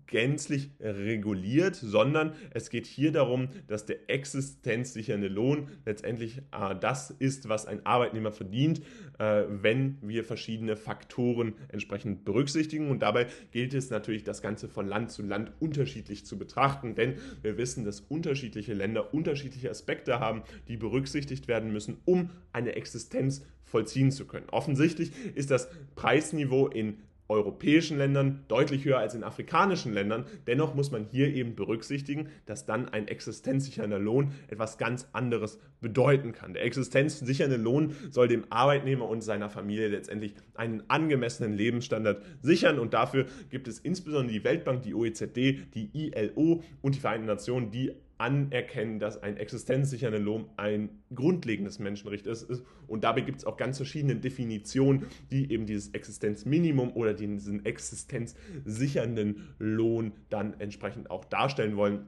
gänzlich 0.06 0.70
reguliert, 0.80 1.76
sondern 1.76 2.34
es 2.50 2.70
geht 2.70 2.86
hier 2.86 3.12
darum, 3.12 3.48
dass 3.66 3.86
der 3.86 4.08
existenzsichernde 4.08 5.28
Lohn 5.28 5.68
letztendlich 5.84 6.38
äh, 6.52 6.74
das 6.80 7.10
ist, 7.10 7.48
was 7.48 7.66
ein 7.66 7.84
Arbeitnehmer 7.84 8.32
verdient, 8.32 8.80
äh, 9.18 9.44
wenn 9.48 9.98
wir 10.02 10.24
verschiedene 10.24 10.76
Faktoren 10.76 11.54
entsprechend 11.68 12.24
berücksichtigen. 12.24 12.90
Und 12.90 13.00
dabei 13.00 13.26
gilt 13.50 13.74
es 13.74 13.90
natürlich, 13.90 14.24
das 14.24 14.42
Ganze 14.42 14.68
von 14.68 14.86
Land 14.86 15.10
zu 15.10 15.22
Land 15.22 15.52
unterschiedlich 15.60 16.26
zu 16.26 16.38
betrachten, 16.38 16.94
denn 16.94 17.14
wir 17.42 17.56
wissen, 17.56 17.84
dass 17.84 18.00
unterschiedliche 18.00 18.74
Länder 18.74 19.14
unterschiedliche 19.14 19.70
Aspekte 19.70 20.20
haben, 20.20 20.42
die 20.68 20.76
berücksichtigt 20.76 21.48
werden 21.48 21.72
müssen, 21.72 21.98
um 22.04 22.30
eine 22.52 22.76
Existenz 22.76 23.44
vollziehen 23.64 24.10
zu 24.10 24.26
können. 24.26 24.48
Offensichtlich 24.50 25.12
ist 25.34 25.50
das 25.50 25.68
Preisniveau 25.96 26.68
in 26.68 26.98
europäischen 27.28 27.98
Ländern 27.98 28.44
deutlich 28.48 28.84
höher 28.84 28.98
als 28.98 29.14
in 29.14 29.24
afrikanischen 29.24 29.92
Ländern. 29.92 30.26
Dennoch 30.46 30.74
muss 30.74 30.90
man 30.90 31.04
hier 31.04 31.32
eben 31.34 31.56
berücksichtigen, 31.56 32.28
dass 32.46 32.66
dann 32.66 32.88
ein 32.88 33.08
existenzsichernder 33.08 33.98
Lohn 33.98 34.32
etwas 34.48 34.78
ganz 34.78 35.08
anderes 35.12 35.58
bedeuten 35.80 36.32
kann. 36.32 36.54
Der 36.54 36.64
existenzsichernde 36.64 37.56
Lohn 37.56 37.94
soll 38.10 38.28
dem 38.28 38.44
Arbeitnehmer 38.50 39.08
und 39.08 39.22
seiner 39.22 39.50
Familie 39.50 39.88
letztendlich 39.88 40.34
einen 40.54 40.82
angemessenen 40.88 41.52
Lebensstandard 41.52 42.22
sichern 42.42 42.78
und 42.78 42.94
dafür 42.94 43.26
gibt 43.50 43.68
es 43.68 43.78
insbesondere 43.78 44.32
die 44.32 44.44
Weltbank, 44.44 44.82
die 44.82 44.94
OECD, 44.94 45.60
die 45.74 45.90
ILO 45.92 46.62
und 46.82 46.94
die 46.94 47.00
Vereinten 47.00 47.26
Nationen, 47.26 47.70
die 47.70 47.92
anerkennen, 48.18 48.98
dass 48.98 49.22
ein 49.22 49.36
existenzsichernder 49.36 50.18
Lohn 50.18 50.46
ein 50.56 50.90
grundlegendes 51.14 51.78
Menschenrecht 51.78 52.26
ist. 52.26 52.46
Und 52.86 53.04
dabei 53.04 53.20
gibt 53.20 53.38
es 53.40 53.44
auch 53.44 53.56
ganz 53.56 53.76
verschiedene 53.76 54.16
Definitionen, 54.16 55.06
die 55.30 55.52
eben 55.52 55.66
dieses 55.66 55.90
Existenzminimum 55.90 56.92
oder 56.92 57.14
diesen 57.14 57.64
existenzsichernden 57.64 59.54
Lohn 59.58 60.12
dann 60.30 60.58
entsprechend 60.60 61.10
auch 61.10 61.24
darstellen 61.24 61.76
wollen. 61.76 62.06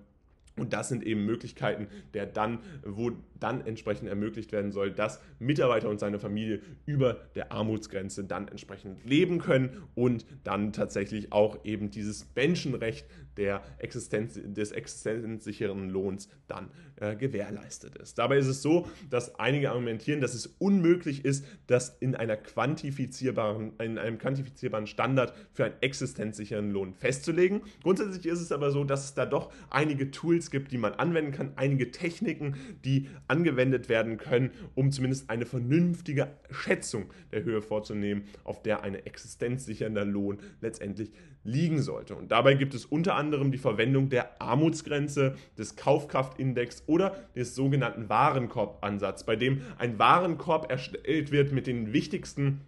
Und 0.58 0.72
das 0.72 0.88
sind 0.88 1.04
eben 1.04 1.24
Möglichkeiten, 1.24 1.88
der 2.14 2.26
dann, 2.26 2.58
wo 2.84 3.12
dann 3.40 3.66
entsprechend 3.66 4.08
ermöglicht 4.08 4.52
werden 4.52 4.72
soll, 4.72 4.90
dass 4.90 5.20
Mitarbeiter 5.38 5.88
und 5.88 6.00
seine 6.00 6.18
Familie 6.18 6.60
über 6.86 7.14
der 7.34 7.52
Armutsgrenze 7.52 8.24
dann 8.24 8.48
entsprechend 8.48 9.04
leben 9.04 9.38
können 9.38 9.82
und 9.94 10.26
dann 10.44 10.72
tatsächlich 10.72 11.32
auch 11.32 11.64
eben 11.64 11.90
dieses 11.90 12.26
Menschenrecht 12.34 13.06
der 13.36 13.62
Existenz, 13.78 14.38
des 14.42 14.72
existenzsicheren 14.72 15.88
Lohns 15.88 16.28
dann 16.48 16.70
äh, 16.96 17.14
gewährleistet 17.14 17.96
ist. 17.96 18.18
Dabei 18.18 18.38
ist 18.38 18.48
es 18.48 18.62
so, 18.62 18.88
dass 19.08 19.36
einige 19.36 19.70
argumentieren, 19.70 20.20
dass 20.20 20.34
es 20.34 20.46
unmöglich 20.58 21.24
ist, 21.24 21.46
das 21.68 21.96
in 22.00 22.16
einer 22.16 22.36
quantifizierbaren, 22.36 23.74
in 23.78 23.98
einem 23.98 24.18
quantifizierbaren 24.18 24.88
Standard 24.88 25.32
für 25.52 25.66
einen 25.66 25.74
existenzsicheren 25.80 26.72
Lohn 26.72 26.94
festzulegen. 26.94 27.62
Grundsätzlich 27.82 28.26
ist 28.26 28.40
es 28.40 28.50
aber 28.50 28.72
so, 28.72 28.82
dass 28.82 29.04
es 29.04 29.14
da 29.14 29.24
doch 29.24 29.52
einige 29.70 30.10
Tools 30.10 30.47
gibt, 30.50 30.72
die 30.72 30.78
man 30.78 30.94
anwenden 30.94 31.32
kann, 31.32 31.52
einige 31.56 31.90
Techniken, 31.90 32.56
die 32.84 33.08
angewendet 33.26 33.88
werden 33.88 34.18
können, 34.18 34.50
um 34.74 34.90
zumindest 34.90 35.30
eine 35.30 35.46
vernünftige 35.46 36.28
Schätzung 36.50 37.06
der 37.32 37.44
Höhe 37.44 37.62
vorzunehmen, 37.62 38.24
auf 38.44 38.62
der 38.62 38.82
ein 38.82 38.94
existenzsichernder 38.94 40.04
Lohn 40.04 40.38
letztendlich 40.60 41.12
liegen 41.44 41.80
sollte. 41.80 42.14
Und 42.14 42.30
dabei 42.30 42.54
gibt 42.54 42.74
es 42.74 42.84
unter 42.84 43.14
anderem 43.14 43.52
die 43.52 43.58
Verwendung 43.58 44.08
der 44.08 44.40
Armutsgrenze, 44.40 45.36
des 45.56 45.76
Kaufkraftindex 45.76 46.84
oder 46.86 47.16
des 47.34 47.54
sogenannten 47.54 48.08
Warenkorbansatzes, 48.08 49.24
bei 49.24 49.36
dem 49.36 49.62
ein 49.78 49.98
Warenkorb 49.98 50.70
erstellt 50.70 51.32
wird 51.32 51.52
mit 51.52 51.66
den 51.66 51.92
wichtigsten 51.92 52.60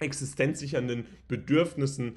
existenzsichernden 0.00 1.06
Bedürfnissen, 1.28 2.16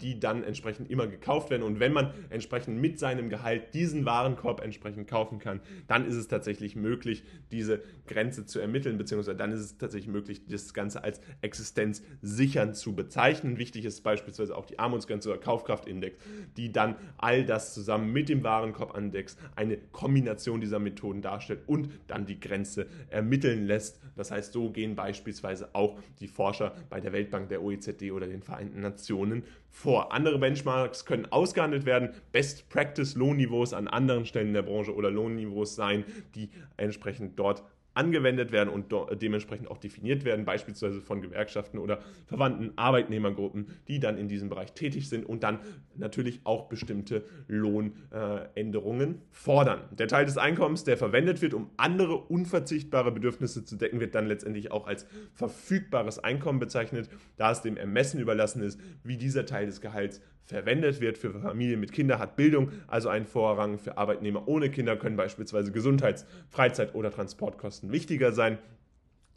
die 0.00 0.20
dann 0.20 0.44
entsprechend 0.44 0.90
immer 0.90 1.06
gekauft 1.06 1.50
werden. 1.50 1.62
Und 1.62 1.80
wenn 1.80 1.92
man 1.92 2.12
entsprechend 2.30 2.80
mit 2.80 2.98
seinem 2.98 3.28
Gehalt 3.28 3.74
diesen 3.74 4.04
Warenkorb 4.04 4.62
entsprechend 4.62 5.08
kaufen 5.08 5.38
kann, 5.38 5.60
dann 5.88 6.06
ist 6.06 6.14
es 6.14 6.28
tatsächlich 6.28 6.76
möglich, 6.76 7.24
diese 7.50 7.82
Grenze 8.06 8.46
zu 8.46 8.60
ermitteln, 8.60 8.98
beziehungsweise 8.98 9.36
dann 9.36 9.52
ist 9.52 9.60
es 9.60 9.78
tatsächlich 9.78 10.12
möglich, 10.12 10.46
das 10.46 10.72
Ganze 10.72 11.02
als 11.02 11.20
existenzsichernd 11.40 12.76
zu 12.76 12.94
bezeichnen. 12.94 13.58
Wichtig 13.58 13.84
ist 13.84 14.02
beispielsweise 14.02 14.56
auch 14.56 14.66
die 14.66 14.78
Armutsgrenze 14.78 15.30
oder 15.30 15.38
Kaufkraftindex, 15.38 16.16
die 16.56 16.70
dann 16.72 16.96
all 17.18 17.44
das 17.44 17.74
zusammen 17.74 18.12
mit 18.12 18.28
dem 18.28 18.44
Warenkorbandex 18.44 19.36
eine 19.56 19.78
Kombination 19.92 20.60
dieser 20.60 20.78
Methoden 20.78 21.22
darstellt 21.22 21.60
und 21.66 21.90
dann 22.06 22.26
die 22.26 22.38
Grenze 22.38 22.86
ermitteln 23.10 23.66
lässt. 23.66 24.00
Das 24.14 24.30
heißt, 24.30 24.52
so 24.52 24.70
gehen 24.70 24.94
beispielsweise 24.94 25.74
auch 25.74 25.98
die 26.20 26.28
Forscher 26.28 26.74
bei 26.88 27.00
der 27.00 27.12
Weltbank, 27.12 27.48
der 27.48 27.62
OECD 27.62 28.12
oder 28.12 28.26
den 28.26 28.42
Vereinten 28.42 28.80
Nationen 28.80 29.44
vor. 29.70 30.12
Andere 30.12 30.38
Benchmarks 30.38 31.04
können 31.04 31.26
ausgehandelt 31.26 31.84
werden, 31.84 32.10
Best 32.32 32.68
Practice 32.68 33.14
Lohnniveaus 33.14 33.72
an 33.72 33.88
anderen 33.88 34.24
Stellen 34.24 34.54
der 34.54 34.62
Branche 34.62 34.94
oder 34.94 35.10
Lohnniveaus 35.10 35.74
sein, 35.74 36.04
die 36.34 36.50
entsprechend 36.76 37.38
dort 37.38 37.62
angewendet 37.96 38.52
werden 38.52 38.68
und 38.68 38.92
dementsprechend 39.20 39.70
auch 39.70 39.78
definiert 39.78 40.24
werden, 40.24 40.44
beispielsweise 40.44 41.00
von 41.00 41.22
Gewerkschaften 41.22 41.78
oder 41.78 42.00
verwandten 42.26 42.72
Arbeitnehmergruppen, 42.76 43.68
die 43.88 44.00
dann 44.00 44.18
in 44.18 44.28
diesem 44.28 44.48
Bereich 44.48 44.72
tätig 44.72 45.08
sind 45.08 45.24
und 45.24 45.42
dann 45.42 45.60
natürlich 45.96 46.40
auch 46.44 46.68
bestimmte 46.68 47.24
Lohnänderungen 47.48 49.22
fordern. 49.30 49.80
Der 49.92 50.08
Teil 50.08 50.26
des 50.26 50.38
Einkommens, 50.38 50.84
der 50.84 50.96
verwendet 50.96 51.42
wird, 51.42 51.54
um 51.54 51.70
andere 51.76 52.16
unverzichtbare 52.16 53.12
Bedürfnisse 53.12 53.64
zu 53.64 53.76
decken, 53.76 54.00
wird 54.00 54.14
dann 54.14 54.26
letztendlich 54.26 54.70
auch 54.70 54.86
als 54.86 55.06
verfügbares 55.34 56.18
Einkommen 56.18 56.58
bezeichnet, 56.58 57.08
da 57.36 57.50
es 57.50 57.62
dem 57.62 57.76
Ermessen 57.76 58.20
überlassen 58.20 58.62
ist, 58.62 58.78
wie 59.04 59.16
dieser 59.16 59.46
Teil 59.46 59.66
des 59.66 59.80
Gehalts 59.80 60.20
verwendet 60.46 61.00
wird. 61.00 61.18
Für 61.18 61.32
Familien 61.32 61.80
mit 61.80 61.92
Kindern 61.92 62.18
hat 62.18 62.36
Bildung 62.36 62.70
also 62.86 63.08
einen 63.08 63.26
Vorrang. 63.26 63.78
Für 63.78 63.98
Arbeitnehmer 63.98 64.48
ohne 64.48 64.70
Kinder 64.70 64.96
können 64.96 65.16
beispielsweise 65.16 65.72
Gesundheits-, 65.72 66.26
Freizeit- 66.48 66.94
oder 66.94 67.10
Transportkosten 67.10 67.92
wichtiger 67.92 68.32
sein. 68.32 68.58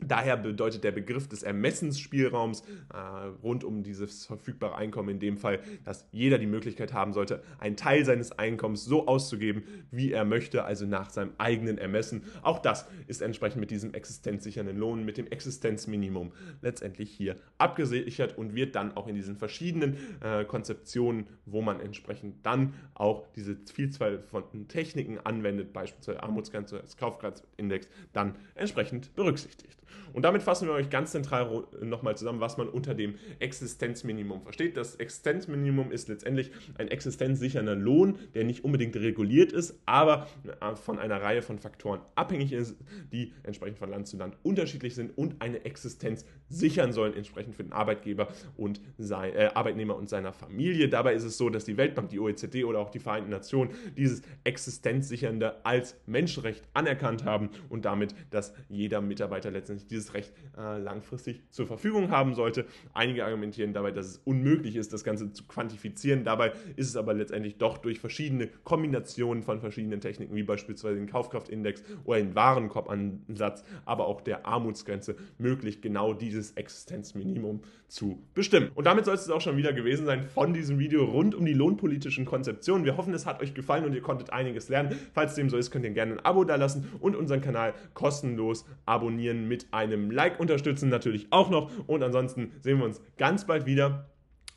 Daher 0.02 0.38
bedeutet 0.38 0.86
der 0.86 0.94
Begriff 0.94 1.28
des 1.28 1.44
Ermessensspielraums 1.44 2.62
äh, 2.94 2.98
rund 3.44 3.66
um 3.66 3.84
dieses 3.84 4.26
verfügbare 4.26 4.76
Einkommen 4.76 5.10
in 5.10 5.20
dem 5.20 5.38
Fall, 5.38 5.60
dass 5.84 6.08
jeder 6.12 6.38
die 6.38 6.48
Möglichkeit 6.48 6.94
haben 6.94 7.12
sollte, 7.12 7.44
einen 7.60 7.76
Teil 7.76 8.06
seines 8.06 8.32
Einkommens 8.32 8.86
so 8.86 9.08
auszugeben, 9.08 9.64
wie 9.92 10.14
er 10.14 10.24
möchte, 10.24 10.64
also 10.64 10.86
nach 10.86 11.10
seinem 11.10 11.32
eigenen 11.38 11.78
Ermessen. 11.78 12.24
Auch 12.44 12.60
das 12.60 12.88
ist 13.08 13.22
entsprechend 13.22 13.60
mit 13.60 13.72
diesem 13.72 13.94
existenzsichernden 13.94 14.78
Lohn, 14.78 15.04
mit 15.04 15.18
dem 15.18 15.28
Existenzminimum 15.28 16.32
letztendlich 16.62 17.12
hier 17.12 17.36
abgesichert 17.58 18.38
und 18.38 18.56
wird 18.56 18.76
dann 18.76 18.96
auch 18.96 19.08
in 19.08 19.16
diesen 19.16 19.36
verschiedenen 19.36 19.98
äh, 20.22 20.46
Konzeptionen, 20.46 21.28
wo 21.46 21.62
man 21.62 21.82
entsprechend 21.82 22.46
dann 22.46 22.74
auch 22.94 23.28
diese 23.36 23.58
Vielzahl 23.74 24.22
von 24.22 24.44
Techniken 24.70 25.20
anwendet, 25.20 25.74
beispielsweise 25.74 26.24
Armutsgrenze, 26.24 26.84
Kaufkreisindex, 26.98 27.90
dann 28.14 28.36
entsprechend 28.56 29.14
berücksichtigt. 29.16 29.78
Und 30.14 30.24
damit 30.24 30.44
fassen 30.44 30.68
wir 30.68 30.74
euch 30.74 30.90
ganz 30.90 31.12
zentral 31.12 31.64
nochmal 31.82 32.18
zusammen, 32.18 32.40
was 32.40 32.58
man 32.58 32.68
unter 32.68 32.94
dem 32.94 33.16
Existenzminimum 33.40 34.42
versteht. 34.42 34.78
Das 34.78 34.96
Existenzminimum 34.96 35.92
ist 35.92 36.08
letztendlich 36.10 36.52
ein 36.78 36.88
existenzsichernder 36.88 37.76
Lohn, 37.76 38.18
der 38.34 38.44
nicht 38.44 38.64
unbedingt 38.64 38.96
reguliert 38.96 39.52
ist, 39.52 39.80
aber 39.86 40.28
äh, 40.62 40.76
von 40.76 41.00
einer 41.00 41.22
Reihe 41.22 41.42
von 41.42 41.60
Faktoren 41.60 42.02
abhängig 42.16 42.52
ist, 42.52 42.76
die 43.12 43.34
entsprechend 43.44 43.78
von 43.78 43.90
Land 43.90 44.08
zu 44.08 44.18
Land 44.18 44.38
unterschiedlich 44.44 44.96
sind 44.96 45.18
und 45.18 45.42
eine 45.42 45.66
Existenz 45.66 46.26
sichern 46.50 46.94
sollen, 46.94 47.14
entsprechend 47.16 47.56
für 47.56 47.64
den 47.64 47.74
Arbeitgeber 47.74 48.30
und 48.58 48.82
sein, 48.98 49.34
äh, 49.36 49.52
Arbeitnehmer 49.54 49.96
und 49.96 50.10
seiner 50.10 50.34
Familie. 50.34 50.90
Dabei 50.90 51.14
ist 51.14 51.24
es 51.24 51.38
so, 51.38 51.50
dass 51.50 51.66
die 51.66 51.78
Weltbank, 51.78 52.10
die 52.10 52.20
OECD 52.20 52.64
oder 52.64 52.80
auch 52.80 52.90
die 52.90 53.00
Vereinten 53.00 53.30
Nationen 53.30 53.72
dieses 53.98 54.22
Existenzsichernde 54.44 55.66
als 55.66 55.96
Menschenrecht 56.06 56.64
anerkannt 56.74 57.26
haben 57.26 57.50
und 57.70 57.86
damit, 57.86 58.16
dass 58.32 58.54
jeder 58.68 59.02
Mitarbeiter 59.02 59.52
letztendlich 59.52 59.79
letztendlich 59.80 59.88
dieses 59.88 60.14
Recht 60.14 60.34
äh, 60.58 60.78
langfristig 60.80 61.42
zur 61.52 61.68
Verfügung 61.68 62.12
haben 62.12 62.34
sollte. 62.34 62.66
Einige 62.94 63.26
argumentieren 63.26 63.74
dabei, 63.74 63.92
dass 63.92 64.06
es 64.06 64.18
unmöglich 64.26 64.76
ist, 64.76 64.94
das 64.94 65.04
Ganze 65.04 65.32
zu 65.32 65.46
quantifizieren. 65.46 66.24
Dabei 66.24 66.52
ist 66.76 66.88
es 66.88 66.96
aber 66.96 67.14
letztendlich 67.14 67.58
doch 67.58 67.78
durch 67.78 68.00
verschiedene 68.00 68.48
Kombinationen 68.64 69.44
von 69.44 69.60
verschiedenen 69.60 70.02
Techniken, 70.02 70.36
wie 70.36 70.44
beispielsweise 70.44 70.96
den 70.96 71.08
Kaufkraftindex 71.08 71.84
oder 72.04 72.20
den 72.20 72.36
Warenkorbansatz, 72.36 73.64
aber 73.86 74.08
auch 74.08 74.22
der 74.22 74.46
Armutsgrenze 74.46 75.16
möglich, 75.38 75.82
genau 75.82 76.14
dieses 76.14 76.52
Existenzminimum 76.54 77.62
zu 77.88 78.22
bestimmen. 78.36 78.72
Und 78.76 78.86
damit 78.86 79.06
soll 79.06 79.16
es 79.16 79.30
auch 79.30 79.42
schon 79.42 79.58
wieder 79.58 79.74
gewesen 79.74 80.06
sein 80.06 80.24
von 80.24 80.54
diesem 80.54 80.78
Video 80.80 81.06
rund 81.06 81.34
um 81.34 81.46
die 81.46 81.54
lohnpolitischen 81.54 82.26
Konzeptionen. 82.26 82.86
Wir 82.86 82.98
hoffen, 82.98 83.14
es 83.14 83.26
hat 83.26 83.42
euch 83.42 83.54
gefallen 83.54 83.84
und 83.84 83.94
ihr 83.94 84.02
konntet 84.02 84.32
einiges 84.32 84.70
lernen. 84.70 84.98
Falls 85.14 85.34
dem 85.36 85.50
so 85.50 85.58
ist, 85.58 85.72
könnt 85.72 85.86
ihr 85.86 85.92
gerne 85.92 86.14
ein 86.14 86.20
Abo 86.20 86.44
da 86.44 86.56
lassen 86.56 86.88
und 87.00 87.16
unseren 87.16 87.42
Kanal 87.42 87.74
kostenlos 87.94 88.66
abonnieren 88.86 89.48
einem 89.72 90.12
Like 90.12 90.40
unterstützen 90.40 90.90
natürlich 90.90 91.28
auch 91.32 91.50
noch. 91.50 91.72
Und 91.88 92.04
ansonsten 92.04 92.52
sehen 92.62 92.80
wir 92.80 92.86
uns 92.86 93.02
ganz 93.18 93.46
bald 93.46 93.66
wieder. 93.66 94.10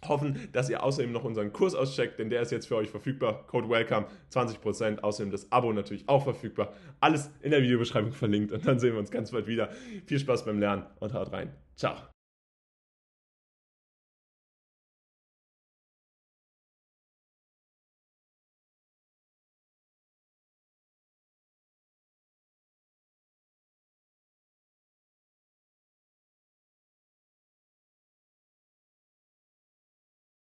Hoffen, 0.09 0.48
dass 0.53 0.68
ihr 0.68 0.83
außerdem 0.83 1.12
noch 1.12 1.22
unseren 1.22 1.53
Kurs 1.53 1.77
auscheckt, 1.77 2.18
denn 2.18 2.29
der 2.29 2.42
ist 2.42 2.51
jetzt 2.51 2.66
für 2.66 2.75
euch 2.75 2.90
verfügbar. 2.90 3.46
Code 3.46 3.68
Welcome 3.68 4.07
20%. 4.33 4.98
Außerdem 4.98 5.31
das 5.31 5.51
Abo 5.53 5.72
natürlich 5.72 6.09
auch 6.09 6.25
verfügbar. 6.25 6.72
Alles 7.01 7.31
in 7.40 7.53
der 7.53 7.62
Videobeschreibung 7.62 8.12
verlinkt 8.12 8.51
und 8.53 8.66
dann 8.66 8.81
sehen 8.81 8.94
wir 8.94 8.98
uns 8.98 9.12
ganz 9.12 9.31
bald 9.31 9.46
wieder. 9.46 9.70
Viel 10.07 10.18
Spaß 10.18 10.44
beim 10.44 10.59
Lernen 10.59 10.87
und 10.98 11.14
haut 11.14 11.33
rein. 11.33 11.53
Ciao. 11.77 11.94